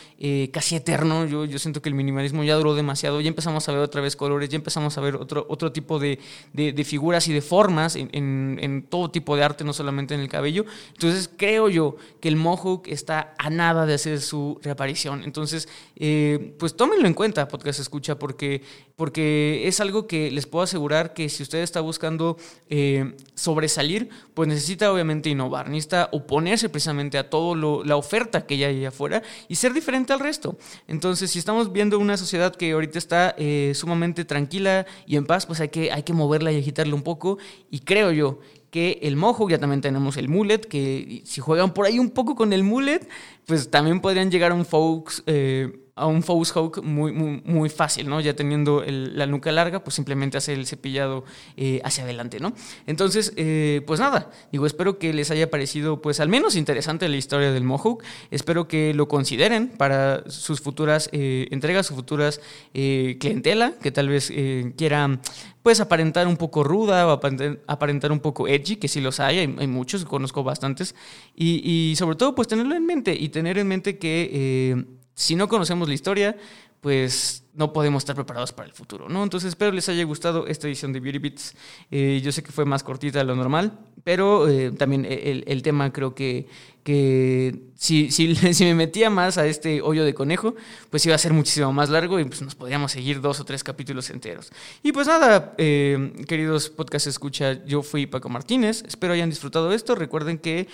casi 0.52 0.76
eterno. 0.76 1.26
Yo, 1.26 1.46
yo 1.46 1.60
siento 1.60 1.82
que 1.82 1.90
el 1.90 1.96
minimalismo 1.96 2.44
ya 2.44 2.56
duró 2.56 2.76
demasiado. 2.76 3.22
Ya 3.22 3.28
empezamos 3.28 3.68
a 3.68 3.72
ver 3.72 3.82
otra 3.82 4.02
vez 4.02 4.16
colores, 4.16 4.50
ya 4.50 4.56
empezamos 4.56 4.98
a 4.98 5.02
ver 5.02 5.16
otro, 5.16 5.46
otro 5.50 5.72
tipo 5.72 6.00
de, 6.00 6.20
de, 6.54 6.84
figuras 6.84 7.28
y 7.28 7.34
de 7.34 7.42
formas 7.42 7.96
en, 7.96 8.10
en, 8.14 8.60
en 8.62 8.84
todo 8.84 9.12
tipo 9.12 9.19
de 9.22 9.44
arte, 9.44 9.64
no 9.64 9.74
solamente 9.74 10.14
en 10.16 10.22
el 10.22 10.30
cabello. 10.30 10.66
Entonces 10.94 11.30
creo 11.36 11.70
yo 11.70 11.96
que 12.20 12.28
el 12.28 12.36
mohawk 12.36 12.88
está 12.88 13.34
a 13.38 13.50
nada 13.50 13.86
de 13.86 13.94
hacer 13.94 14.22
su 14.22 14.60
reaparición. 14.62 15.24
Entonces, 15.24 15.68
eh, 15.96 16.56
pues 16.58 16.76
tómenlo 16.76 17.08
en 17.08 17.14
cuenta, 17.14 17.48
podcast 17.48 17.80
escucha, 17.80 18.18
porque, 18.18 18.62
porque 18.96 19.64
es 19.66 19.80
algo 19.80 20.08
que 20.08 20.32
les 20.32 20.48
puedo 20.48 20.64
asegurar 20.64 21.14
que 21.14 21.30
si 21.30 21.44
usted 21.44 21.60
está 21.60 21.82
buscando 21.82 22.38
eh, 22.70 23.16
sobresalir, 23.36 24.10
pues 24.34 24.48
necesita 24.48 24.92
obviamente 24.92 25.30
innovar, 25.30 25.70
necesita 25.70 26.10
oponerse 26.12 26.70
precisamente 26.70 27.18
a 27.18 27.30
toda 27.30 27.56
la 27.86 27.96
oferta 27.96 28.46
que 28.46 28.58
ya 28.58 28.68
hay 28.68 28.86
afuera 28.86 29.22
y 29.48 29.56
ser 29.56 29.74
diferente 29.74 30.14
al 30.14 30.20
resto. 30.20 30.58
Entonces, 30.88 31.32
si 31.32 31.40
estamos 31.40 31.72
viendo 31.72 32.00
una 32.00 32.18
sociedad 32.18 32.56
que 32.56 32.72
ahorita 32.72 32.98
está 32.98 33.36
eh, 33.38 33.74
sumamente 33.76 34.26
tranquila 34.26 34.86
y 35.06 35.16
en 35.16 35.26
paz, 35.26 35.46
pues 35.46 35.60
hay 35.60 35.70
que, 35.70 35.92
hay 35.92 36.04
que 36.04 36.14
moverla 36.14 36.52
y 36.52 36.58
agitarla 36.60 36.96
un 36.96 37.04
poco. 37.04 37.38
Y 37.70 37.80
creo 37.80 38.12
yo 38.12 38.40
que 38.72 39.00
el 39.02 39.16
mojo, 39.16 39.50
ya 39.50 39.58
también 39.58 39.82
tenemos 39.82 40.18
el 40.18 40.30
mullet, 40.30 40.60
que 40.60 41.22
si 41.26 41.42
juegan 41.42 41.74
por 41.74 41.86
ahí 41.86 42.00
un 42.00 42.12
poco 42.12 42.36
con 42.36 42.54
el 42.54 42.64
mullet, 42.64 43.08
pues 43.46 43.70
también 43.72 44.00
podrían 44.00 44.30
llegar 44.30 44.52
a 44.52 44.56
un 44.56 44.66
folks, 44.66 45.24
eh, 45.26 45.89
a 46.00 46.08
un 46.08 46.24
Faux 46.24 46.52
Hawk 46.56 46.82
muy, 46.82 47.12
muy, 47.12 47.42
muy, 47.46 47.70
fácil, 47.70 48.10
¿no? 48.10 48.22
Ya 48.22 48.34
teniendo 48.34 48.84
la 48.88 49.26
nuca 49.26 49.52
larga, 49.52 49.84
pues 49.84 49.96
simplemente 49.96 50.38
hacer 50.38 50.58
el 50.58 50.66
cepillado 50.66 51.26
eh, 51.58 51.82
hacia 51.84 52.06
adelante, 52.06 52.40
¿no? 52.40 52.54
Entonces, 52.88 53.34
eh, 53.36 53.82
pues 53.86 54.00
nada, 54.00 54.32
digo, 54.52 54.66
espero 54.66 54.98
que 54.98 55.14
les 55.14 55.30
haya 55.30 55.50
parecido, 55.50 56.02
pues 56.02 56.20
al 56.20 56.30
menos 56.30 56.56
interesante 56.56 57.08
la 57.10 57.18
historia 57.18 57.52
del 57.52 57.64
Mohawk. 57.64 58.04
Espero 58.32 58.68
que 58.68 58.94
lo 58.94 59.08
consideren 59.08 59.68
para 59.68 60.24
sus 60.30 60.62
futuras 60.62 61.10
eh, 61.12 61.48
entregas, 61.52 61.88
sus 61.88 61.98
futuras 61.98 62.40
clientela, 62.72 63.74
que 63.82 63.92
tal 63.92 64.08
vez 64.08 64.32
quieran, 64.78 65.20
pues 65.62 65.82
aparentar 65.82 66.28
un 66.28 66.38
poco 66.38 66.64
ruda 66.64 67.08
o 67.08 67.12
aparentar 67.12 68.12
un 68.12 68.20
poco 68.20 68.48
edgy, 68.48 68.78
que 68.78 68.88
sí 68.88 69.02
los 69.02 69.20
hay, 69.20 69.40
hay, 69.40 69.68
muchos, 69.68 70.06
conozco 70.06 70.44
bastantes, 70.44 70.96
y, 71.36 71.62
y, 71.70 71.96
sobre 71.98 72.16
todo, 72.16 72.36
pues 72.36 72.48
tenerlo 72.48 72.76
en 72.76 72.86
mente 72.86 73.14
y 73.14 73.30
tener 73.30 73.58
en 73.58 73.68
mente 73.68 73.98
que 73.98 74.99
si 75.20 75.36
no 75.36 75.50
conocemos 75.50 75.90
la 75.90 75.94
historia, 75.94 76.38
pues 76.80 77.44
no 77.54 77.74
podemos 77.74 78.04
estar 78.04 78.16
preparados 78.16 78.54
para 78.54 78.70
el 78.70 78.74
futuro, 78.74 79.10
¿no? 79.10 79.22
Entonces 79.22 79.50
espero 79.50 79.74
les 79.74 79.90
haya 79.90 80.06
gustado 80.06 80.48
esta 80.48 80.68
edición 80.68 80.94
de 80.94 81.02
Beauty 81.02 81.18
Beats. 81.20 81.56
Eh, 81.92 82.22
yo 82.24 82.32
sé 82.32 82.42
que 82.42 82.54
fue 82.54 82.64
más 82.64 82.84
cortita 82.84 83.20
de 83.20 83.26
lo 83.26 83.36
normal, 83.36 83.78
pero 84.06 84.48
eh, 84.48 84.72
también 84.72 85.06
el, 85.06 85.62
tema 85.62 85.92
creo 85.92 86.16
que, 86.16 86.48
que 86.84 87.64
si, 87.76 88.12
si, 88.12 88.34
si, 88.54 88.64
me 88.64 88.76
metía 88.76 89.10
más 89.10 89.38
a 89.38 89.46
este 89.46 89.82
hoyo 89.82 90.06
de 90.06 90.14
conejo, 90.14 90.56
pues 90.90 91.06
iba 91.06 91.16
a 91.16 91.18
ser 91.18 91.34
muchísimo 91.34 91.74
más 91.74 91.90
largo 91.90 92.18
y 92.18 92.24
pues 92.24 92.42
nos 92.42 92.56
podríamos 92.56 92.94
seguir 92.94 93.20
dos 93.20 93.42
o 93.42 93.44
tres 93.44 93.62
capítulos 93.62 94.10
enteros. 94.12 94.54
Y 94.84 94.94
pues 94.94 95.06
nada, 95.08 95.54
eh, 95.58 96.14
queridos 96.30 96.70
podcast 96.70 97.08
escucha, 97.08 97.66
yo 97.66 97.84
fui 97.84 98.06
Paco 98.06 98.30
Martínez, 98.30 98.86
espero 98.88 99.12
hayan 99.12 99.30
disfrutado 99.30 99.74
esto. 99.74 99.96
Recuerden 99.96 100.38
que 100.38 100.70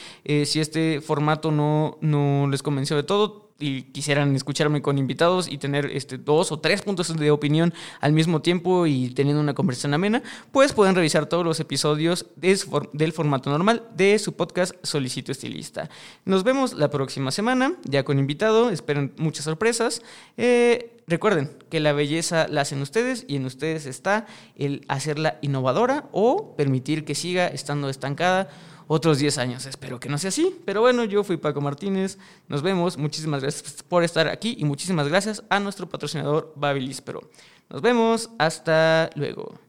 si 0.45 0.59
este 0.59 1.01
formato 1.01 1.49
no, 1.49 1.97
no 2.01 2.47
les 2.47 2.61
convenció 2.61 2.95
de 2.95 3.01
todo, 3.01 3.44
y 3.57 3.83
quisieran 3.83 4.35
escucharme 4.35 4.81
con 4.81 4.97
invitados 4.97 5.47
y 5.49 5.57
tener 5.57 5.85
este, 5.85 6.17
dos 6.17 6.51
o 6.51 6.59
tres 6.59 6.81
puntos 6.81 7.15
de 7.15 7.31
opinión 7.31 7.73
al 8.01 8.11
mismo 8.11 8.41
tiempo 8.41 8.85
y 8.85 9.09
teniendo 9.11 9.41
una 9.41 9.53
conversación 9.53 9.93
amena, 9.93 10.21
pues 10.51 10.73
pueden 10.73 10.95
revisar 10.95 11.27
todos 11.27 11.45
los 11.45 11.59
episodios 11.59 12.25
del 12.35 13.13
formato 13.13 13.49
normal 13.49 13.83
de 13.95 14.19
su 14.19 14.33
podcast 14.33 14.75
Solicito 14.83 15.31
Estilista. 15.31 15.89
Nos 16.25 16.43
vemos 16.43 16.73
la 16.73 16.89
próxima 16.89 17.31
semana, 17.31 17.75
ya 17.83 18.03
con 18.03 18.19
invitado, 18.19 18.69
esperen 18.69 19.13
muchas 19.17 19.45
sorpresas. 19.45 20.01
Eh, 20.35 21.01
recuerden 21.07 21.51
que 21.69 21.79
la 21.79 21.93
belleza 21.93 22.47
la 22.49 22.61
hacen 22.61 22.81
ustedes 22.81 23.25
y 23.27 23.37
en 23.37 23.45
ustedes 23.45 23.85
está 23.85 24.25
el 24.57 24.83
hacerla 24.89 25.37
innovadora 25.41 26.09
o 26.11 26.55
permitir 26.57 27.05
que 27.05 27.15
siga 27.15 27.47
estando 27.47 27.89
estancada 27.89 28.49
otros 28.87 29.19
10 29.19 29.37
años. 29.37 29.65
Espero 29.65 29.99
que 29.99 30.09
no 30.09 30.17
sea 30.17 30.29
así. 30.29 30.55
Pero 30.65 30.81
bueno, 30.81 31.03
yo 31.03 31.23
fui 31.23 31.37
Paco 31.37 31.61
Martínez. 31.61 32.17
Nos 32.47 32.61
vemos. 32.61 32.97
Muchísimas 32.97 33.41
gracias 33.41 33.83
por 33.83 34.03
estar 34.03 34.27
aquí 34.27 34.55
y 34.57 34.65
muchísimas 34.65 35.07
gracias 35.07 35.43
a 35.49 35.59
nuestro 35.59 35.87
patrocinador 35.87 36.53
Babilis 36.55 37.01
Pero 37.01 37.29
Nos 37.69 37.81
vemos. 37.81 38.29
Hasta 38.37 39.09
luego. 39.15 39.59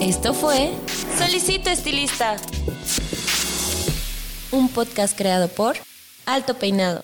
Esto 0.00 0.34
fue 0.34 0.72
Solicito 1.18 1.70
Estilista, 1.70 2.36
un 4.52 4.68
podcast 4.68 5.16
creado 5.16 5.48
por 5.48 5.74
Alto 6.26 6.54
Peinado. 6.54 7.02